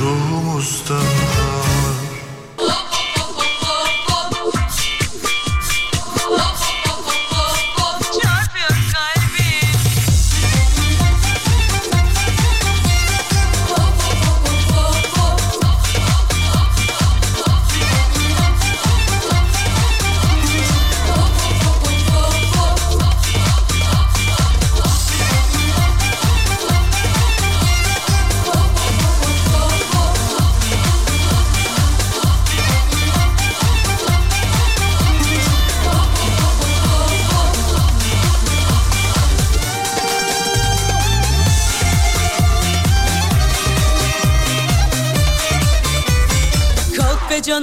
ruhumuzda 0.00 1.00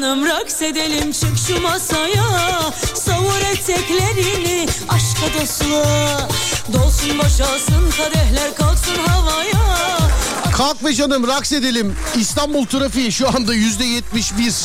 canım 0.02 0.26
raks 0.26 0.62
edelim 0.62 1.12
çık 1.12 1.38
şu 1.48 1.62
masaya 1.62 2.72
Savur 2.96 3.42
eteklerini 3.54 4.68
aşka 4.90 5.40
dostluğa 5.40 6.28
Dolsun 6.74 7.18
boşalsın 7.18 7.92
kadehler 7.98 8.56
kalksın 8.56 8.96
havaya 9.08 10.00
Kalk 10.52 10.86
be 10.86 10.94
canım 10.94 11.28
raks 11.28 11.52
edelim. 11.52 11.96
İstanbul 12.16 12.66
trafiği 12.66 13.12
şu 13.12 13.28
anda 13.28 13.54
yüzde 13.54 13.86
71. 13.86 14.56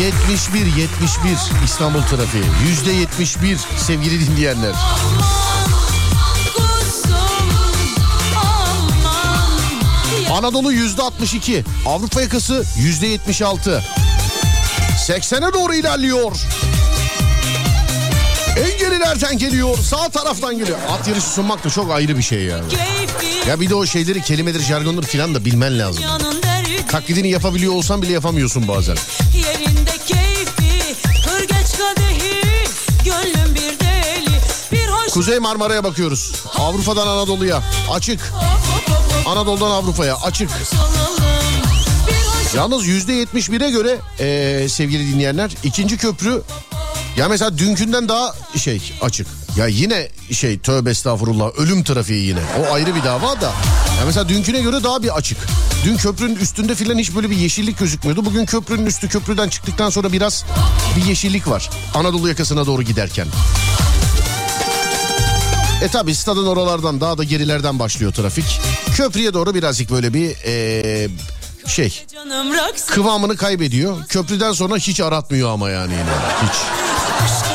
71 0.00 0.66
71 0.66 1.64
İstanbul 1.64 2.02
trafiği 2.02 2.44
yüzde 2.68 2.92
71 2.92 3.58
sevgili 3.86 4.26
dinleyenler. 4.26 4.74
Anadolu 10.36 10.72
yüzde 10.72 11.02
62 11.02 11.64
Avrupa 11.86 12.20
yakası 12.22 12.64
yüzde 12.78 13.06
76 13.06 13.84
80'e 15.08 15.52
doğru 15.52 15.74
ilerliyor. 15.74 16.32
En 18.56 18.78
gerilerden 18.78 19.38
geliyor 19.38 19.78
sağ 19.78 20.08
taraftan 20.08 20.58
geliyor. 20.58 20.78
At 20.90 21.08
yarışı 21.08 21.26
sunmak 21.26 21.64
da 21.64 21.70
çok 21.70 21.92
ayrı 21.92 22.18
bir 22.18 22.22
şey 22.22 22.42
yani. 22.42 22.64
Ya 23.48 23.60
bir 23.60 23.70
de 23.70 23.74
o 23.74 23.86
şeyleri 23.86 24.22
kelimeleri 24.22 24.62
jargonları 24.62 25.06
filan 25.06 25.34
da 25.34 25.44
bilmen 25.44 25.78
lazım. 25.78 26.04
Taklidini 26.90 27.28
yapabiliyor 27.28 27.72
olsan 27.72 28.02
bile 28.02 28.12
yapamıyorsun 28.12 28.68
bazen. 28.68 28.96
Yerinde 29.34 29.90
keyfi 30.06 30.96
kadehi 31.78 32.64
Gönlüm 33.04 33.54
bir 33.54 33.80
deli 33.80 34.40
Bir 34.72 34.88
hoş 34.88 35.12
Kuzey 35.12 35.38
Marmara'ya 35.38 35.84
bakıyoruz. 35.84 36.32
Avrupa'dan 36.58 37.06
Anadolu'ya 37.06 37.62
açık. 37.90 38.32
Anadolu'dan 39.26 39.70
Avrupa'ya 39.70 40.16
açık. 40.16 40.50
Yalnız 42.56 42.86
yüzde 42.86 43.22
71'e 43.22 43.70
göre 43.70 43.96
eee, 44.20 44.68
sevgili 44.68 45.12
dinleyenler 45.12 45.50
ikinci 45.64 45.96
köprü 45.96 46.42
ya 47.16 47.28
mesela 47.28 47.58
dünkünden 47.58 48.08
daha 48.08 48.34
şey 48.56 48.92
açık. 49.02 49.26
Ya 49.56 49.66
yine 49.66 50.08
şey 50.32 50.58
tövbe 50.58 50.90
estağfurullah 50.90 51.50
ölüm 51.58 51.84
trafiği 51.84 52.26
yine. 52.26 52.38
O 52.60 52.74
ayrı 52.74 52.94
bir 52.94 53.04
dava 53.04 53.40
da. 53.40 53.46
Ya 53.98 54.04
mesela 54.06 54.28
dünküne 54.28 54.60
göre 54.60 54.82
daha 54.84 55.02
bir 55.02 55.16
açık. 55.16 55.38
Dün 55.84 55.96
köprünün 55.96 56.36
üstünde 56.36 56.74
filan 56.74 56.98
hiç 56.98 57.14
böyle 57.14 57.30
bir 57.30 57.36
yeşillik 57.36 57.78
gözükmüyordu. 57.78 58.24
Bugün 58.24 58.46
köprünün 58.46 58.86
üstü 58.86 59.08
köprüden 59.08 59.48
çıktıktan 59.48 59.90
sonra 59.90 60.12
biraz 60.12 60.44
bir 60.96 61.04
yeşillik 61.04 61.48
var. 61.48 61.70
Anadolu 61.94 62.28
yakasına 62.28 62.66
doğru 62.66 62.82
giderken. 62.82 63.26
E 65.82 65.88
tabi 65.88 66.14
stadın 66.14 66.46
oralardan 66.46 67.00
daha 67.00 67.18
da 67.18 67.24
gerilerden 67.24 67.78
başlıyor 67.78 68.12
trafik. 68.12 68.60
Köprüye 68.96 69.34
doğru 69.34 69.54
birazcık 69.54 69.90
böyle 69.90 70.14
bir 70.14 70.28
eee, 70.46 71.08
şey 71.66 72.04
kıvamını 72.86 73.36
kaybediyor. 73.36 74.04
Köprüden 74.06 74.52
sonra 74.52 74.76
hiç 74.76 75.00
aratmıyor 75.00 75.50
ama 75.50 75.70
yani 75.70 75.92
yine. 75.92 76.02
Hiç. 76.42 76.56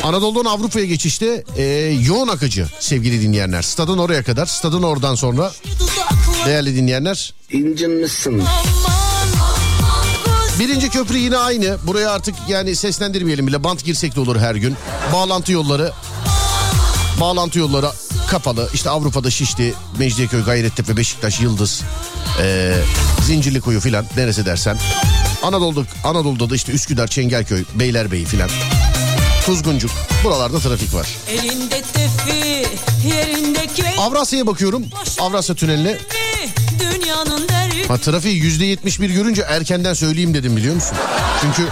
Anadolu'dan 0.04 0.50
Avrupa'ya 0.50 0.86
geçişte 0.86 1.44
e, 1.58 1.64
yoğun 2.08 2.28
akıcı 2.28 2.68
sevgili 2.80 3.22
dinleyenler. 3.22 3.62
Stadın 3.62 3.98
oraya 3.98 4.24
kadar. 4.24 4.46
Stadın 4.46 4.84
oradan 4.84 5.16
sonra 5.16 5.52
değerli 6.46 6.76
dinleyenler. 6.76 7.34
İncinmişsin. 7.52 8.44
Birinci 10.60 10.90
köprü 10.90 11.18
yine 11.18 11.38
aynı. 11.38 11.78
Buraya 11.88 12.12
artık 12.12 12.36
yani 12.48 12.76
seslendirmeyelim 12.76 13.48
bile. 13.48 13.64
Bant 13.64 13.86
girsek 13.86 14.16
de 14.16 14.20
olur 14.20 14.36
her 14.40 14.56
gün. 14.56 14.76
Bağlantı 15.14 15.52
yolları 15.52 15.92
bağlantı 17.20 17.60
yolları 17.60 17.90
kapalı. 18.32 18.70
İşte 18.74 18.90
Avrupa'da 18.90 19.32
Şişli, 19.32 19.74
Mecidiyeköy, 19.98 20.44
Gayrettepe, 20.44 20.98
Beşiktaş, 20.98 21.40
Yıldız, 21.40 21.82
e, 22.42 22.74
Zincirlikuyu 23.26 23.80
filan 23.80 24.06
neresi 24.18 24.46
dersen. 24.46 24.78
Anadolu'da, 25.44 25.88
Anadolu'da 26.04 26.50
da 26.50 26.56
işte 26.56 26.72
Üsküdar, 26.72 27.08
Çengelköy, 27.08 27.64
Beylerbeyi 27.76 28.26
filan. 28.26 28.50
Tuzguncuk. 29.46 29.92
Buralarda 30.24 30.60
trafik 30.60 30.94
var. 30.94 31.08
Tefi 31.94 32.66
Avrasya'ya 33.98 34.48
bakıyorum. 34.48 34.84
Avrasya 35.20 35.56
Tüneli'ne. 35.56 35.98
Ha, 37.88 37.98
trafiği 37.98 38.36
yüzde 38.36 38.66
71 38.66 39.10
görünce 39.10 39.42
erkenden 39.42 39.94
söyleyeyim 39.94 40.34
dedim 40.34 40.58
biliyor 40.58 40.76
musun? 40.76 40.98
Çünkü 41.42 41.68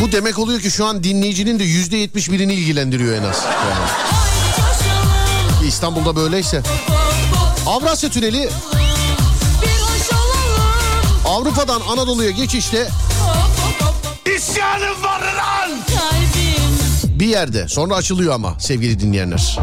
bu 0.00 0.12
demek 0.12 0.38
oluyor 0.38 0.60
ki 0.60 0.70
şu 0.70 0.84
an 0.84 1.04
dinleyicinin 1.04 1.58
de 1.58 1.64
yüzde 1.64 2.04
71'ini 2.04 2.52
ilgilendiriyor 2.52 3.14
en 3.14 3.22
az. 3.22 3.44
Yani. 3.44 4.17
İstanbul'da 5.78 6.16
böyleyse. 6.16 6.62
Avrasya 7.66 8.10
Tüneli 8.10 8.48
Avrupa'dan 11.24 11.80
Anadolu'ya 11.80 12.30
geçişte 12.30 12.88
İsyanım 14.36 15.02
var 15.02 15.20
lan! 15.20 15.70
Bir 17.04 17.26
yerde 17.26 17.68
sonra 17.68 17.94
açılıyor 17.94 18.34
ama 18.34 18.60
sevgili 18.60 19.00
dinleyenler. 19.00 19.58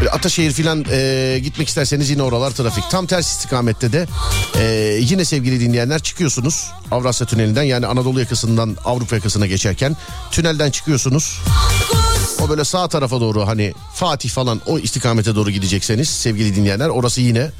Böyle 0.00 0.10
Ataşehir 0.10 0.52
filan 0.52 0.84
e, 0.90 1.38
gitmek 1.42 1.68
isterseniz 1.68 2.10
yine 2.10 2.22
oralar 2.22 2.50
trafik. 2.50 2.84
Tam 2.90 3.06
ters 3.06 3.26
istikamette 3.26 3.92
de 3.92 4.06
e, 4.58 4.64
yine 5.00 5.24
sevgili 5.24 5.60
dinleyenler 5.60 5.98
çıkıyorsunuz 6.02 6.70
Avrasya 6.90 7.26
Tüneli'nden 7.26 7.62
yani 7.62 7.86
Anadolu 7.86 8.20
yakasından 8.20 8.76
Avrupa 8.84 9.16
yakasına 9.16 9.46
geçerken 9.46 9.96
tünelden 10.30 10.70
çıkıyorsunuz. 10.70 11.40
Böyle 12.52 12.64
sağ 12.64 12.88
tarafa 12.88 13.20
doğru 13.20 13.46
hani 13.46 13.74
Fatih 13.94 14.30
falan 14.30 14.60
o 14.66 14.78
istikamete 14.78 15.34
doğru 15.34 15.50
gidecekseniz 15.50 16.08
sevgili 16.08 16.56
dinleyenler 16.56 16.88
orası 16.88 17.20
yine 17.20 17.50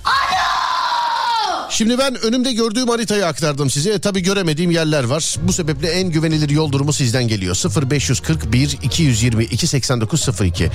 Şimdi 1.71 1.99
ben 1.99 2.15
önümde 2.23 2.53
gördüğüm 2.53 2.89
haritayı 2.89 3.27
aktardım 3.27 3.71
size. 3.71 3.91
E, 3.91 3.99
tabii 3.99 4.21
göremediğim 4.21 4.71
yerler 4.71 5.05
var. 5.05 5.37
Bu 5.43 5.53
sebeple 5.53 5.89
en 5.89 6.11
güvenilir 6.11 6.51
yol 6.51 6.73
durumu 6.73 6.93
sizden 6.93 7.29
geliyor. 7.29 7.57
0541 7.91 8.79
222 8.83 9.67
8902 9.67 10.71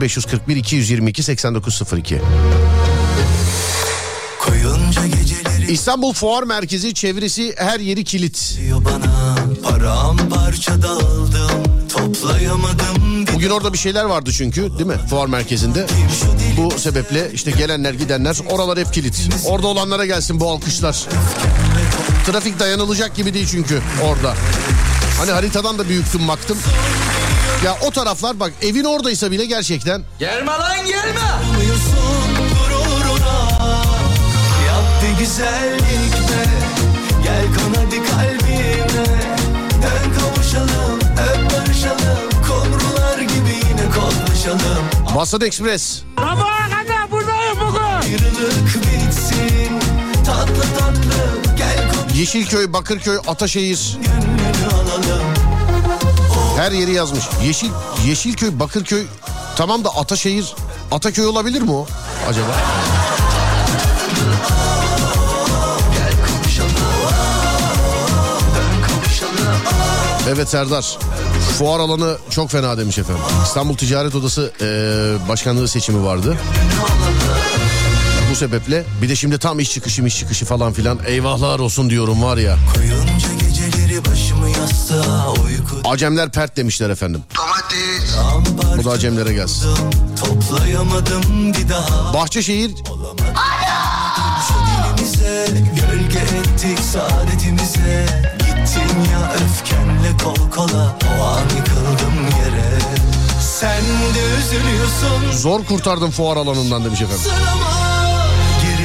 0541 0.00 0.56
222 0.56 1.22
8902 1.22 2.20
Koyunca 4.40 5.06
geceleri 5.06 5.72
İstanbul 5.72 6.12
Fuar 6.12 6.42
Merkezi 6.42 6.94
çevresi 6.94 7.54
her 7.56 7.80
yeri 7.80 8.04
kilit. 8.04 8.60
bana 8.84 9.36
Paramparça 9.62 10.82
dağıldım 10.82 11.64
Toplayamadım 11.88 13.23
Bugün 13.34 13.50
orada 13.50 13.72
bir 13.72 13.78
şeyler 13.78 14.04
vardı 14.04 14.30
çünkü 14.32 14.78
değil 14.78 14.86
mi? 14.86 14.98
Fuar 15.10 15.26
merkezinde. 15.26 15.86
Bu 16.56 16.78
sebeple 16.78 17.30
işte 17.32 17.50
gelenler 17.50 17.94
gidenler 17.94 18.36
oralar 18.50 18.78
hep 18.78 18.92
kilit. 18.92 19.28
Orada 19.46 19.66
olanlara 19.66 20.06
gelsin 20.06 20.40
bu 20.40 20.50
alkışlar. 20.50 21.06
Trafik 22.26 22.58
dayanılacak 22.58 23.16
gibi 23.16 23.34
değil 23.34 23.48
çünkü 23.50 23.80
orada. 24.02 24.34
Hani 25.18 25.30
haritadan 25.30 25.78
da 25.78 25.88
büyüktüm 25.88 26.28
baktım. 26.28 26.58
Ya 27.64 27.76
o 27.86 27.90
taraflar 27.90 28.40
bak 28.40 28.52
evin 28.62 28.84
oradaysa 28.84 29.30
bile 29.30 29.44
gerçekten 29.44 30.02
Gelme 30.18 30.52
lan 30.52 30.86
gelme. 30.86 31.58
Uyusun 31.60 32.34
gururuna 32.36 33.48
Yap 34.66 35.02
bir 35.02 35.18
güzellik 35.18 36.12
be 36.12 36.44
Gel 37.24 37.46
hadi 37.76 38.02
kalbime 38.10 39.06
Dön 39.82 40.20
kavuşalım 40.20 40.83
koklaşalım 44.44 44.84
Basat 45.16 45.42
Express. 45.42 46.02
Ayrılık 48.00 48.76
bitsin 48.76 49.80
Tatlı 50.26 50.62
tatlı 50.78 51.56
Gel 51.56 52.18
Yeşilköy, 52.18 52.72
Bakırköy, 52.72 53.18
Ataşehir. 53.26 53.98
Her 56.56 56.72
yeri 56.72 56.92
yazmış. 56.92 57.24
Yeşil 57.44 57.70
Yeşilköy, 58.06 58.58
Bakırköy 58.58 59.06
tamam 59.56 59.84
da 59.84 59.90
Ataşehir, 59.90 60.54
Ataköy 60.90 61.26
olabilir 61.26 61.62
mi 61.62 61.70
o 61.70 61.86
acaba? 62.28 62.54
Evet 70.28 70.48
Serdar. 70.48 70.98
Fuar 71.58 71.80
alanı 71.80 72.16
çok 72.30 72.50
fena 72.50 72.78
demiş 72.78 72.98
efendim. 72.98 73.22
İstanbul 73.44 73.76
Ticaret 73.76 74.14
Odası 74.14 74.52
eee, 74.60 75.28
başkanlığı 75.28 75.68
seçimi 75.68 76.04
vardı. 76.04 76.36
Bu 78.30 78.36
sebeple 78.36 78.84
bir 79.02 79.08
de 79.08 79.16
şimdi 79.16 79.38
tam 79.38 79.60
iş 79.60 79.72
çıkışı 79.72 80.02
iş 80.04 80.18
çıkışı 80.18 80.44
falan 80.44 80.72
filan 80.72 80.98
eyvahlar 81.06 81.58
olsun 81.58 81.90
diyorum 81.90 82.22
var 82.22 82.36
ya. 82.36 82.56
Acemler 85.84 86.30
pert 86.30 86.56
demişler 86.56 86.90
efendim. 86.90 87.22
ambar 88.34 88.78
Bu 88.78 88.84
da 88.84 88.90
Acemlere 88.90 89.32
gelsin. 89.32 89.70
Toplayamadım 90.24 91.52
bir 91.52 91.68
daha 91.68 92.14
Bahçeşehir 92.14 92.70
Dilimize 94.96 95.46
gölge 95.50 96.18
ettik 96.18 96.78
saadetimize 96.92 98.06
Gittin 98.64 99.12
ya 99.12 99.32
öfkenle 99.34 100.16
kol 100.24 100.50
kola 100.50 100.96
O 101.20 101.24
an 101.24 101.42
yıkıldım 101.56 102.16
yere 102.38 102.78
Sen 103.40 103.82
de 104.14 104.38
üzülüyorsun 104.38 105.38
zor 105.38 105.64
kurtardım 105.64 106.10
fuar 106.10 106.36
alanından 106.36 106.84
demiş 106.84 107.00
efendim. 107.02 107.30
ama 107.52 107.64
Geri 107.74 107.83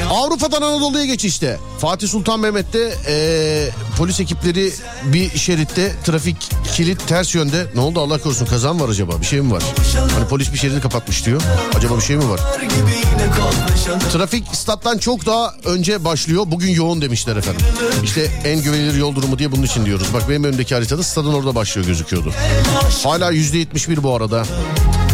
Avrupa'dan 0.09 0.61
Anadolu'ya 0.61 1.05
geçişte 1.05 1.59
Fatih 1.79 2.07
Sultan 2.07 2.39
Mehmet'te 2.39 2.93
eee, 3.07 3.69
polis 3.97 4.19
ekipleri 4.19 4.73
bir 5.03 5.37
şeritte 5.37 5.95
trafik 6.05 6.37
kilit 6.75 7.07
ters 7.07 7.35
yönde. 7.35 7.65
Ne 7.75 7.81
oldu 7.81 7.99
Allah 8.01 8.17
korusun 8.17 8.45
kaza 8.45 8.73
mı 8.73 8.83
var 8.83 8.89
acaba 8.89 9.21
bir 9.21 9.25
şey 9.25 9.41
mi 9.41 9.51
var? 9.51 9.63
Hani 10.15 10.27
polis 10.27 10.53
bir 10.53 10.57
şeridi 10.57 10.81
kapatmış 10.81 11.25
diyor. 11.25 11.41
Acaba 11.77 11.97
bir 11.97 12.01
şey 12.01 12.15
mi 12.15 12.29
var? 12.29 12.39
Trafik 14.13 14.47
stat'tan 14.55 14.97
çok 14.97 15.25
daha 15.25 15.53
önce 15.65 16.05
başlıyor. 16.05 16.43
Bugün 16.47 16.71
yoğun 16.71 17.01
demişler 17.01 17.35
efendim. 17.35 17.65
İşte 18.03 18.31
en 18.45 18.61
güvenilir 18.61 18.95
yol 18.97 19.15
durumu 19.15 19.39
diye 19.39 19.51
bunun 19.51 19.63
için 19.63 19.85
diyoruz. 19.85 20.07
Bak 20.13 20.29
benim 20.29 20.43
önümdeki 20.43 20.75
haritada 20.75 21.03
stadın 21.03 21.33
orada 21.33 21.55
başlıyor 21.55 21.87
gözüküyordu. 21.87 22.33
Hala 23.03 23.31
%71 23.33 24.03
bu 24.03 24.15
arada. 24.15 24.43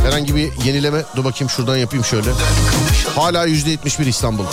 Herhangi 0.06 0.36
bir 0.36 0.50
yenileme. 0.66 1.02
Dur 1.16 1.24
bakayım 1.24 1.50
şuradan 1.50 1.78
yapayım 1.78 2.06
şöyle. 2.06 2.30
Hala 3.16 3.47
%71 3.47 4.09
İstanbul. 4.09 4.43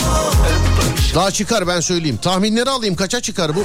Daha 1.15 1.31
çıkar 1.31 1.67
ben 1.67 1.79
söyleyeyim. 1.79 2.19
Tahminleri 2.21 2.69
alayım 2.69 2.95
kaça 2.95 3.21
çıkar 3.21 3.55
bu? 3.55 3.63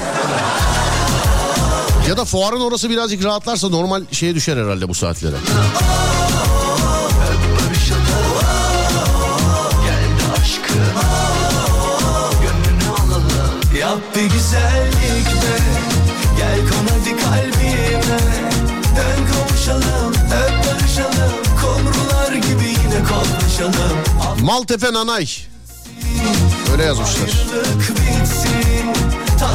Ya 2.09 2.16
da 2.16 2.24
fuarın 2.24 2.61
orası 2.61 2.90
birazcık 2.90 3.24
rahatlarsa 3.24 3.68
normal 3.68 4.03
şeye 4.12 4.34
düşer 4.34 4.57
herhalde 4.57 4.88
bu 4.88 4.94
saatlere. 4.94 5.36
Yap 13.80 13.99
bir 14.16 14.22
güzellik 14.22 15.26
be 15.26 15.59
Gel 16.38 16.59
kon 16.61 16.86
hadi 16.94 17.16
kalbime 17.22 18.03
Dön 18.96 19.26
kavuşalım 19.32 20.12
Öp 20.12 20.66
barışalım 20.66 21.32
Kumrular 21.61 22.32
gibi 22.32 22.68
yine 22.68 23.05
koklaşalım 23.09 24.08
Maltepe 24.49 24.92
Nanay. 24.92 25.26
Öyle 26.72 26.82
yazmışlar. 26.82 27.30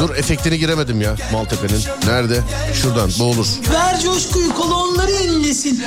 Dur 0.00 0.16
efektini 0.16 0.58
giremedim 0.58 1.00
ya 1.00 1.16
Maltepe'nin. 1.32 1.80
Nerede? 2.06 2.40
Şuradan 2.74 3.10
bu 3.18 3.24
olur. 3.24 3.46
Ver 3.72 4.00
coşkuyu 4.00 4.54
kolonları 4.54 5.10
be 5.10 5.84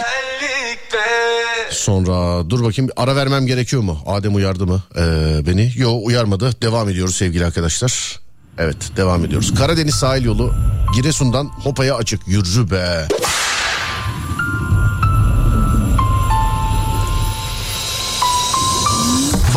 Sonra 1.71 2.49
dur 2.49 2.63
bakayım 2.63 2.91
ara 2.97 3.15
vermem 3.15 3.47
gerekiyor 3.47 3.81
mu? 3.81 3.99
Adem 4.05 4.35
uyardı 4.35 4.67
mı 4.67 4.83
ee, 4.95 5.01
beni? 5.47 5.71
Yo 5.75 5.99
uyarmadı. 6.03 6.61
Devam 6.61 6.89
ediyoruz 6.89 7.15
sevgili 7.15 7.45
arkadaşlar. 7.45 8.19
Evet 8.57 8.77
devam 8.97 9.25
ediyoruz. 9.25 9.53
Karadeniz 9.55 9.95
sahil 9.95 10.25
yolu 10.25 10.53
Giresun'dan 10.95 11.45
Hopa'ya 11.45 11.95
açık. 11.95 12.27
Yürü 12.27 12.71
be. 12.71 13.07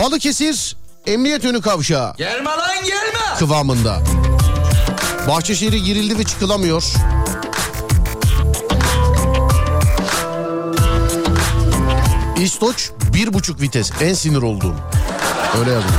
Balıkesir 0.00 0.76
Emniyet 1.06 1.44
Önü 1.44 1.60
Kavşağı 1.60 2.14
Gelme 2.16 2.50
lan 2.50 2.84
gelme. 2.84 3.38
kıvamında. 3.38 4.02
Bahçeşehir'e 5.28 5.78
girildi 5.78 6.18
ve 6.18 6.24
çıkılamıyor. 6.24 6.84
İstoç 12.42 12.90
bir 13.14 13.32
buçuk 13.32 13.60
vites 13.60 13.90
en 14.00 14.14
sinir 14.14 14.42
olduğum. 14.42 14.74
Öyle 15.58 15.70
yazdım. 15.70 15.90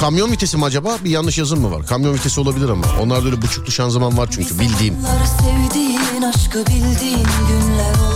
Kamyon 0.00 0.32
vitesi 0.32 0.56
mi 0.56 0.64
acaba? 0.64 0.96
Bir 1.04 1.10
yanlış 1.10 1.38
yazım 1.38 1.60
mı 1.60 1.70
var? 1.70 1.86
Kamyon 1.86 2.14
vitesi 2.14 2.40
olabilir 2.40 2.68
ama. 2.68 2.86
Onlarda 3.02 3.26
öyle 3.26 3.42
buçuklu 3.42 3.72
şanzıman 3.72 4.18
var 4.18 4.28
çünkü 4.30 4.58
bildiğim. 4.58 4.96
Sevdiğin 5.40 6.22
aşkı 6.22 6.66
bildiğin 6.66 7.26
günler 7.48 7.94
oldu? 7.94 8.11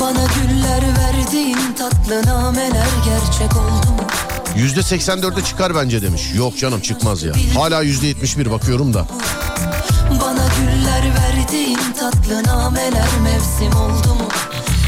Bana 0.00 0.24
güller 0.34 0.82
verdiğin 0.98 1.58
tatlı 1.78 2.26
nameler 2.26 2.86
gerçek 3.04 3.56
oldu 3.56 3.90
mu? 3.92 4.00
Yüzde 4.56 4.80
84'e 4.80 5.44
çıkar 5.44 5.74
bence 5.74 6.02
demiş. 6.02 6.22
Yok 6.34 6.58
canım 6.58 6.80
çıkmaz 6.80 7.22
ya. 7.22 7.32
Hala 7.54 7.82
yüzde 7.82 8.06
71 8.06 8.50
bakıyorum 8.50 8.94
da. 8.94 9.06
Bana 10.20 10.46
güller 10.60 11.14
verdiğin 11.14 11.78
tatlı 12.00 12.42
nameler 12.44 13.08
mevsim 13.22 13.76
oldu 13.80 14.14
mu? 14.14 14.28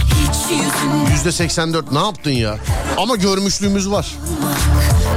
Hiç 0.07 0.51
yüzün 0.51 1.13
Yüzde 1.13 1.33
84 1.33 1.93
ne 1.93 1.99
yaptın 1.99 2.31
ya? 2.31 2.57
Ama 2.97 3.17
görmüşlüğümüz 3.17 3.91
var. 3.91 4.07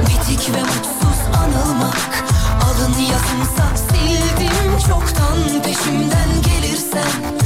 bitik 0.02 0.50
ve 0.54 0.60
mutsuz 0.62 1.38
anılmak 1.38 2.24
Alın 2.64 2.94
yazımsa 3.02 3.76
sildim 3.76 4.78
çoktan 4.88 5.62
peşimden 5.62 6.28
gelirsen 6.44 7.43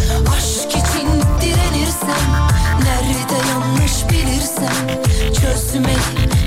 direnirsen 2.00 2.48
Nerede 2.84 3.48
yanlış 3.50 4.08
bilirsen 4.10 5.02
Çözmeyi 5.40 5.98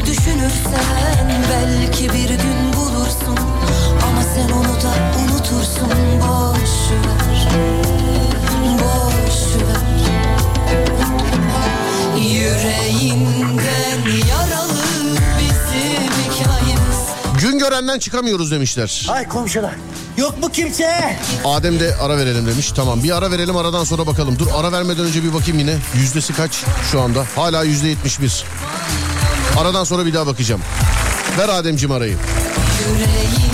düşünürsen 0.06 1.42
Belki 1.52 2.10
bir 2.10 2.30
gün 2.30 2.74
bulursun. 2.74 3.38
Ama 4.08 4.22
sen 4.36 4.50
onu 4.50 4.82
da 4.84 4.94
unutursun 5.20 5.90
Boş 6.22 6.92
ver 6.92 7.48
Boş 8.80 9.56
ver. 9.68 9.82
Yüreğinden 12.18 13.31
görenden 17.62 18.00
çıkamıyoruz 18.00 18.52
demişler. 18.52 19.06
Ay 19.10 19.28
komşular. 19.28 19.74
Yok 20.18 20.38
mu 20.40 20.50
kimse? 20.54 21.18
Adem 21.46 21.80
de 21.80 21.96
ara 22.02 22.18
verelim 22.18 22.48
demiş. 22.48 22.72
Tamam 22.76 23.04
bir 23.04 23.18
ara 23.18 23.32
verelim 23.32 23.56
aradan 23.58 23.84
sonra 23.84 24.08
bakalım. 24.08 24.40
Dur 24.40 24.48
ara 24.56 24.72
vermeden 24.72 25.06
önce 25.06 25.24
bir 25.24 25.34
bakayım 25.34 25.60
yine. 25.60 25.78
Yüzdesi 25.96 26.34
kaç 26.34 26.52
şu 26.92 27.02
anda? 27.02 27.26
Hala 27.36 27.64
yüzde 27.64 27.88
71. 27.88 28.44
Aradan 29.60 29.84
sonra 29.84 30.06
bir 30.06 30.14
daha 30.14 30.28
bakacağım. 30.28 30.62
Ver 31.38 31.50
Ademciğim 31.50 31.92
arayı. 31.92 32.18
Yüreğimden 32.90 33.51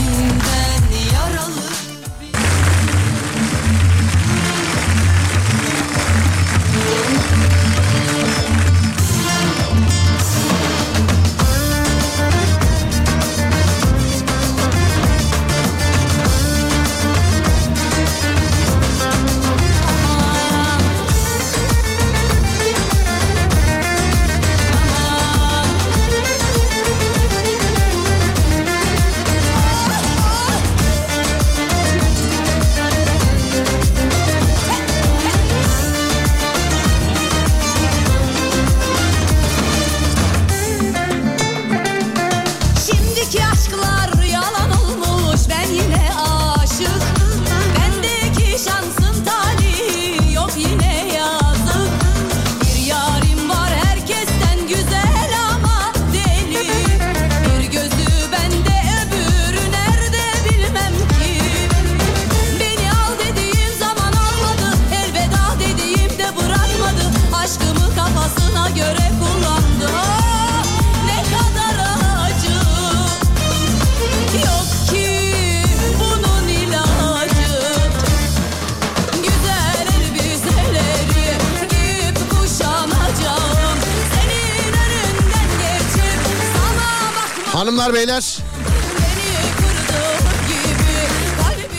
Hanımlar 87.57 87.93
beyler 87.93 88.37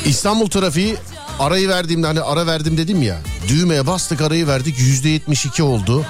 İstanbul 0.07 0.51
trafiği 0.51 0.97
arayı 1.39 1.69
verdiğimde 1.69 2.07
hani 2.07 2.21
ara 2.21 2.47
verdim 2.47 2.79
dedim 2.79 3.03
ya. 3.03 3.19
Düğmeye 3.49 3.87
bastık 3.87 4.21
arayı 4.21 4.47
verdik 4.47 4.79
yüzde 4.79 5.09
72 5.09 5.63
oldu. 5.63 6.07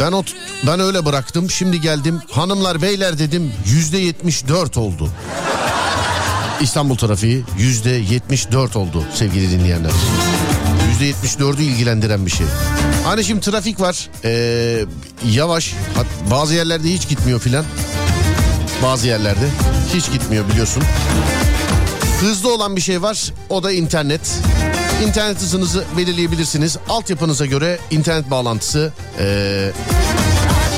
Ben 0.00 0.12
o 0.12 0.24
ben 0.66 0.80
öyle 0.80 1.04
bıraktım. 1.04 1.50
Şimdi 1.50 1.80
geldim 1.80 2.20
hanımlar 2.30 2.82
beyler 2.82 3.18
dedim 3.18 3.52
yüzde 3.66 3.98
74 3.98 4.76
oldu. 4.76 5.10
İstanbul 6.60 6.96
trafiği 6.96 7.44
yüzde 7.58 7.90
74 7.90 8.76
oldu 8.76 9.04
sevgili 9.14 9.50
dinleyenler. 9.50 9.92
Yüzde 10.90 11.10
74'ü 11.10 11.62
ilgilendiren 11.62 12.26
bir 12.26 12.30
şey. 12.30 12.46
Hani 13.04 13.24
şimdi 13.24 13.40
trafik 13.40 13.80
var 13.80 14.08
ee, 14.24 14.84
yavaş 15.30 15.74
bazı 16.30 16.54
yerlerde 16.54 16.88
hiç 16.88 17.08
gitmiyor 17.08 17.40
filan. 17.40 17.64
Bazı 18.82 19.06
yerlerde 19.08 19.48
hiç 19.94 20.12
gitmiyor 20.12 20.48
biliyorsun. 20.48 20.82
Hızlı 22.20 22.54
olan 22.54 22.76
bir 22.76 22.80
şey 22.80 23.02
var 23.02 23.32
o 23.48 23.62
da 23.62 23.72
internet. 23.72 24.20
İnternet 25.06 25.40
hızınızı 25.40 25.84
belirleyebilirsiniz. 25.96 26.76
Altyapınıza 26.88 27.46
göre 27.46 27.78
internet 27.90 28.30
bağlantısı 28.30 28.92
eee, 29.20 29.72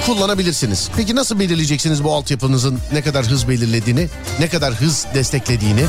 kullanabilirsiniz. 0.07 0.89
Peki 0.97 1.15
nasıl 1.17 1.39
belirleyeceksiniz 1.39 2.05
bu 2.05 2.13
altyapınızın 2.15 2.79
ne 2.93 3.03
kadar 3.03 3.27
hız 3.27 3.49
belirlediğini, 3.49 4.09
ne 4.41 4.49
kadar 4.49 4.75
hız 4.75 5.07
desteklediğini? 5.15 5.85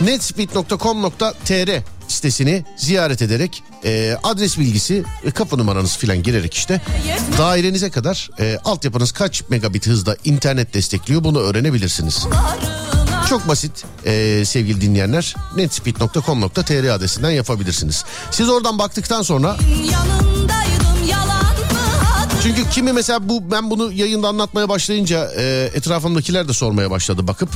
netspeed.com.tr 0.00 1.70
sitesini 2.12 2.64
ziyaret 2.76 3.22
ederek 3.22 3.62
eee, 3.84 4.18
adres 4.22 4.58
bilgisi, 4.58 5.04
e, 5.24 5.30
kapı 5.30 5.58
numaranızı 5.58 5.98
filan 5.98 6.22
girerek 6.22 6.54
işte 6.54 6.80
dairenize 7.38 7.90
kadar 7.90 8.30
eee, 8.38 8.58
altyapınız 8.64 9.12
kaç 9.12 9.42
megabit 9.48 9.86
hızda 9.86 10.16
internet 10.24 10.74
destekliyor 10.74 11.24
bunu 11.24 11.38
öğrenebilirsiniz. 11.38 12.26
Çok 13.28 13.48
basit 13.48 13.84
eee, 14.06 14.44
sevgili 14.44 14.80
dinleyenler. 14.80 15.34
netspeed.com.tr 15.56 16.84
adresinden 16.94 17.30
yapabilirsiniz. 17.30 18.04
Siz 18.30 18.48
oradan 18.48 18.78
baktıktan 18.78 19.22
sonra 19.22 19.50
adı 19.50 20.39
çünkü 22.42 22.70
kimi 22.70 22.92
mesela 22.92 23.28
bu 23.28 23.50
ben 23.50 23.70
bunu 23.70 23.92
yayında 23.92 24.28
anlatmaya 24.28 24.68
başlayınca 24.68 25.32
eee, 25.36 25.64
etrafımdakiler 25.74 26.48
de 26.48 26.52
sormaya 26.52 26.90
başladı 26.90 27.26
bakıp 27.28 27.48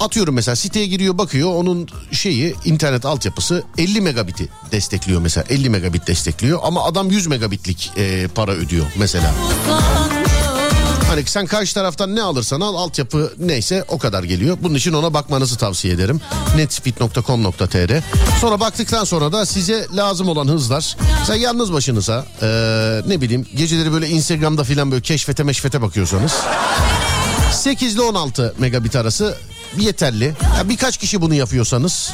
atıyorum 0.00 0.34
mesela 0.34 0.56
siteye 0.56 0.86
giriyor 0.86 1.18
bakıyor 1.18 1.54
onun 1.54 1.88
şeyi 2.12 2.54
internet 2.64 3.04
altyapısı 3.06 3.62
50 3.78 4.00
megabiti 4.00 4.48
destekliyor 4.72 5.20
mesela 5.20 5.44
50 5.50 5.70
megabit 5.70 6.06
destekliyor 6.06 6.60
ama 6.62 6.84
adam 6.84 7.10
100 7.10 7.26
megabitlik 7.26 7.92
eee, 7.96 8.28
para 8.34 8.52
ödüyor 8.52 8.86
mesela. 8.96 9.34
sandım 9.66 10.21
Hani 11.12 11.24
sen 11.26 11.46
karşı 11.46 11.74
taraftan 11.74 12.16
ne 12.16 12.22
alırsan 12.22 12.60
al 12.60 12.74
altyapı 12.74 13.32
neyse 13.38 13.84
o 13.88 13.98
kadar 13.98 14.24
geliyor. 14.24 14.58
Bunun 14.62 14.74
için 14.74 14.92
ona 14.92 15.14
bakmanızı 15.14 15.56
tavsiye 15.56 15.94
ederim. 15.94 16.20
netspeed.com.tr 16.56 18.00
Sonra 18.40 18.60
baktıktan 18.60 19.04
sonra 19.04 19.32
da 19.32 19.46
size 19.46 19.86
lazım 19.96 20.28
olan 20.28 20.48
hızlar. 20.48 20.96
Sen 21.26 21.34
yalnız 21.34 21.72
başınıza 21.72 22.26
eee, 22.42 22.48
ne 23.06 23.20
bileyim 23.20 23.46
geceleri 23.54 23.92
böyle 23.92 24.08
Instagram'da 24.08 24.64
filan 24.64 24.90
böyle 24.90 25.02
keşfete 25.02 25.42
meşfete 25.42 25.82
bakıyorsanız 25.82 26.32
8 27.52 27.94
ile 27.94 28.02
16 28.02 28.54
megabit 28.58 28.96
arası 28.96 29.38
yeterli. 29.78 30.24
Ya 30.58 30.68
birkaç 30.68 30.96
kişi 30.96 31.20
bunu 31.20 31.34
yapıyorsanız 31.34 32.12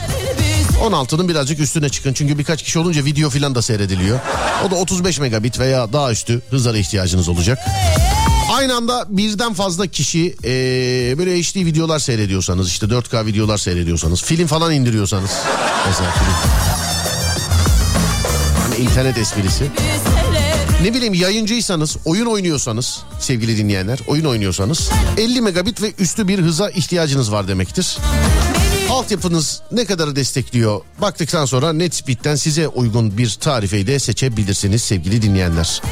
16'nın 0.82 1.28
birazcık 1.28 1.60
üstüne 1.60 1.88
çıkın. 1.88 2.12
Çünkü 2.12 2.38
birkaç 2.38 2.62
kişi 2.62 2.78
olunca 2.78 3.04
video 3.04 3.30
filan 3.30 3.54
da 3.54 3.62
seyrediliyor. 3.62 4.18
O 4.66 4.70
da 4.70 4.74
35 4.74 5.20
megabit 5.20 5.58
veya 5.58 5.92
daha 5.92 6.12
üstü 6.12 6.42
hızlara 6.50 6.78
ihtiyacınız 6.78 7.28
olacak. 7.28 7.58
Aynı 8.48 8.76
anda 8.76 9.06
birden 9.08 9.54
fazla 9.54 9.86
kişi 9.86 10.18
eee, 10.20 11.18
böyle 11.18 11.42
HD 11.42 11.56
videolar 11.56 11.98
seyrediyorsanız 11.98 12.68
işte 12.68 12.86
4K 12.86 13.26
videolar 13.26 13.58
seyrediyorsanız 13.58 14.22
film 14.22 14.46
falan 14.46 14.72
indiriyorsanız 14.72 15.30
mesela 15.86 16.10
film. 16.10 16.32
Hani 18.62 18.76
internet 18.76 19.18
esprisi. 19.18 19.64
Ne 20.82 20.94
bileyim 20.94 21.14
yayıncıysanız, 21.14 21.96
oyun 22.04 22.26
oynuyorsanız 22.26 22.98
sevgili 23.20 23.56
dinleyenler, 23.56 23.98
oyun 24.06 24.24
oynuyorsanız 24.24 24.90
50 25.18 25.40
megabit 25.40 25.82
ve 25.82 25.92
üstü 25.98 26.28
bir 26.28 26.38
hıza 26.38 26.70
ihtiyacınız 26.70 27.32
var 27.32 27.48
demektir. 27.48 27.98
Altyapınız 28.90 29.62
ne 29.72 29.84
kadar 29.84 30.16
destekliyor 30.16 30.80
baktıktan 31.00 31.44
sonra 31.44 31.72
Netspeed'den 31.72 32.34
size 32.36 32.68
uygun 32.68 33.18
bir 33.18 33.30
tarifeyi 33.40 33.86
de 33.86 33.98
seçebilirsiniz 33.98 34.82
sevgili 34.82 35.22
dinleyenler. 35.22 35.82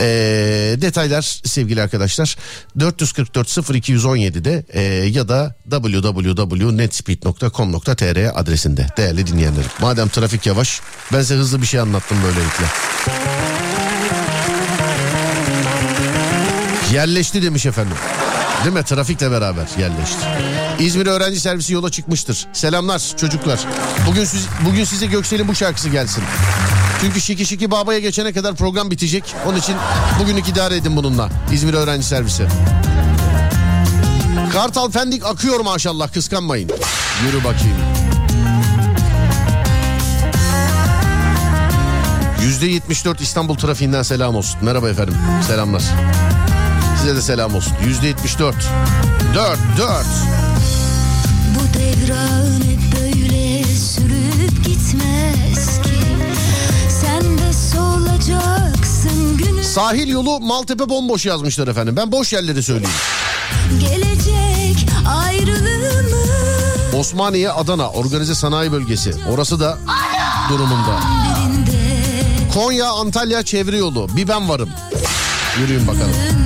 Ee, 0.00 0.76
detaylar 0.80 1.40
sevgili 1.44 1.82
arkadaşlar 1.82 2.36
444 2.80 3.48
0217'de 3.48 4.64
e, 4.72 4.82
ya 5.06 5.28
da 5.28 5.54
www.netspeed.com.tr 5.70 8.38
adresinde 8.40 8.86
değerli 8.96 9.26
dinleyenlerim. 9.26 9.70
Madem 9.80 10.08
trafik 10.08 10.46
yavaş 10.46 10.80
ben 11.12 11.20
size 11.20 11.34
hızlı 11.34 11.62
bir 11.62 11.66
şey 11.66 11.80
anlattım 11.80 12.18
böylelikle. 12.24 12.64
Yerleşti 16.92 17.42
demiş 17.42 17.66
efendim. 17.66 17.96
Değil 18.64 18.76
mi? 18.76 18.84
Trafikle 18.84 19.30
beraber 19.30 19.66
yerleşti. 19.78 20.26
İzmir 20.78 21.06
öğrenci 21.06 21.40
servisi 21.40 21.72
yola 21.72 21.90
çıkmıştır. 21.90 22.46
Selamlar 22.52 23.02
çocuklar. 23.16 23.60
Bugün 24.06 24.24
siz, 24.24 24.46
bugün 24.66 24.84
size 24.84 25.06
Göksel'in 25.06 25.48
bu 25.48 25.54
şarkısı 25.54 25.88
gelsin. 25.88 26.24
Çünkü 27.00 27.20
Şiki 27.20 27.46
Şiki 27.46 27.70
Baba'ya 27.70 27.98
geçene 27.98 28.32
kadar 28.32 28.54
program 28.54 28.90
bitecek. 28.90 29.34
Onun 29.46 29.56
için 29.56 29.76
bugünlük 30.20 30.48
idare 30.48 30.76
edin 30.76 30.96
bununla. 30.96 31.28
İzmir 31.52 31.74
öğrenci 31.74 32.06
servisi. 32.06 32.46
Kartal 34.52 34.90
Fendik 34.90 35.26
akıyor 35.26 35.60
maşallah 35.60 36.12
kıskanmayın. 36.12 36.70
Yürü 37.26 37.44
bakayım. 37.44 37.76
%74 42.60 43.22
İstanbul 43.22 43.54
trafiğinden 43.56 44.02
selam 44.02 44.36
olsun. 44.36 44.58
Merhaba 44.62 44.88
efendim. 44.88 45.14
Selamlar. 45.46 45.82
Size 47.00 47.16
de 47.16 47.22
selam 47.22 47.54
olsun. 47.54 47.72
%74. 48.02 48.54
4 49.34 49.58
4. 49.78 50.06
Bu 51.54 51.78
devran 51.78 52.54
hep 52.54 53.00
böyle 53.00 53.64
sürüp 53.64 54.64
gitmez 54.64 55.55
Sahil 59.62 60.08
yolu 60.08 60.40
Maltepe 60.40 60.88
bomboş 60.88 61.26
yazmışlar 61.26 61.68
efendim. 61.68 61.96
Ben 61.96 62.12
boş 62.12 62.32
yerleri 62.32 62.62
söyleyeyim. 62.62 62.94
Gelecek 63.80 64.88
ayrılığımız 65.08 66.14
Osmaniye 66.94 67.50
Adana 67.50 67.90
organize 67.90 68.34
sanayi 68.34 68.72
bölgesi. 68.72 69.14
Orası 69.30 69.60
da 69.60 69.78
durumunda. 70.50 71.00
birinde 71.00 72.52
Konya 72.54 72.90
Antalya 72.90 73.42
çevre 73.42 73.76
yolu. 73.76 74.16
Bir 74.16 74.28
ben 74.28 74.48
varım. 74.48 74.70
Yürüyün 75.60 75.86
bakalım. 75.86 76.45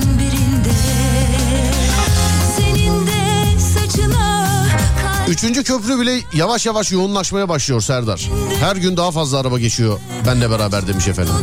Üçüncü 5.31 5.63
köprü 5.63 5.99
bile 5.99 6.19
yavaş 6.33 6.65
yavaş 6.65 6.91
yoğunlaşmaya 6.91 7.49
başlıyor 7.49 7.81
Serdar. 7.81 8.29
Her 8.59 8.75
gün 8.75 8.97
daha 8.97 9.11
fazla 9.11 9.39
araba 9.39 9.59
geçiyor. 9.59 9.99
Benle 10.27 10.49
beraber 10.49 10.87
demiş 10.87 11.07
efendim. 11.07 11.33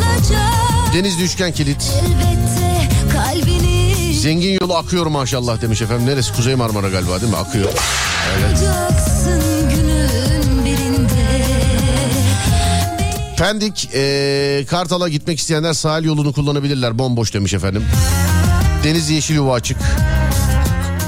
Denizli 0.94 1.24
Üçgen 1.24 1.52
Kilit. 1.52 1.92
Zengin 4.22 4.58
yolu 4.60 4.76
akıyor 4.76 5.06
maşallah 5.06 5.62
demiş 5.62 5.82
efendim. 5.82 6.06
Neresi? 6.06 6.32
Kuzey 6.32 6.54
Marmara 6.54 6.88
galiba 6.88 7.20
değil 7.20 7.32
mi? 7.32 7.38
Akıyor. 7.38 7.70
Evet. 8.38 8.58
Pendik 13.38 13.90
eee, 13.94 14.64
Kartal'a 14.70 15.08
gitmek 15.08 15.38
isteyenler 15.38 15.72
sahil 15.72 16.04
yolunu 16.04 16.32
kullanabilirler. 16.32 16.98
Bomboş 16.98 17.34
demiş 17.34 17.54
efendim. 17.54 17.84
Denizli 18.84 19.14
Yeşil 19.14 19.34
Yuva 19.34 19.54
açık. 19.54 19.78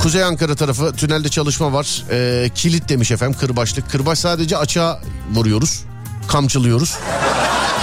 Kuzey 0.03 0.25
Ankara 0.25 0.55
tarafı 0.55 0.93
tünelde 0.93 1.29
çalışma 1.29 1.73
var. 1.73 2.05
Eee, 2.11 2.51
kilit 2.55 2.89
demiş 2.89 3.11
efendim 3.11 3.39
kırbaçlık. 3.41 3.91
Kırbaç 3.91 4.19
sadece 4.19 4.57
açığa 4.57 5.01
vuruyoruz. 5.35 5.81
Kamçılıyoruz. 6.29 6.97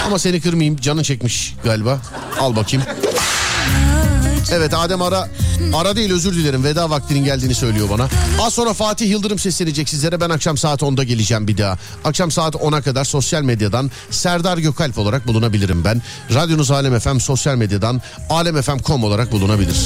Ama 0.06 0.18
seni 0.18 0.40
kırmayayım 0.40 0.76
canın 0.76 1.02
çekmiş 1.02 1.54
galiba. 1.64 1.98
Al 2.40 2.56
bakayım. 2.56 2.86
Evet 4.52 4.74
Adem 4.74 5.02
Ara 5.02 5.28
ara 5.74 5.96
değil 5.96 6.12
özür 6.12 6.34
dilerim 6.34 6.64
veda 6.64 6.90
vaktinin 6.90 7.24
geldiğini 7.24 7.54
söylüyor 7.54 7.88
bana. 7.90 8.08
Az 8.42 8.54
sonra 8.54 8.72
Fatih 8.74 9.10
Yıldırım 9.10 9.38
seslenecek 9.38 9.88
sizlere 9.88 10.20
ben 10.20 10.30
akşam 10.30 10.56
saat 10.56 10.82
10'da 10.82 11.04
geleceğim 11.04 11.48
bir 11.48 11.58
daha. 11.58 11.78
Akşam 12.04 12.30
saat 12.30 12.54
10'a 12.54 12.82
kadar 12.82 13.04
sosyal 13.04 13.42
medyadan 13.42 13.90
Serdar 14.10 14.58
Gökalp 14.58 14.98
olarak 14.98 15.26
bulunabilirim 15.26 15.84
ben. 15.84 16.02
Radyonuz 16.34 16.70
Alem 16.70 16.98
FM 16.98 17.18
sosyal 17.18 17.56
medyadan 17.56 18.02
alemfm.com 18.30 19.04
olarak 19.04 19.32
bulunabilir. 19.32 19.76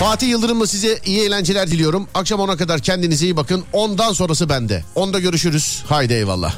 Fatih 0.00 0.28
Yıldırım'la 0.28 0.66
size 0.66 0.98
iyi 1.04 1.20
eğlenceler 1.20 1.70
diliyorum. 1.70 2.08
Akşam 2.14 2.40
10'a 2.40 2.56
kadar 2.56 2.80
kendinize 2.80 3.24
iyi 3.26 3.36
bakın. 3.36 3.64
Ondan 3.72 4.12
sonrası 4.12 4.48
bende. 4.48 4.84
Onda 4.94 5.20
görüşürüz. 5.20 5.82
Haydi 5.88 6.12
eyvallah. 6.12 6.54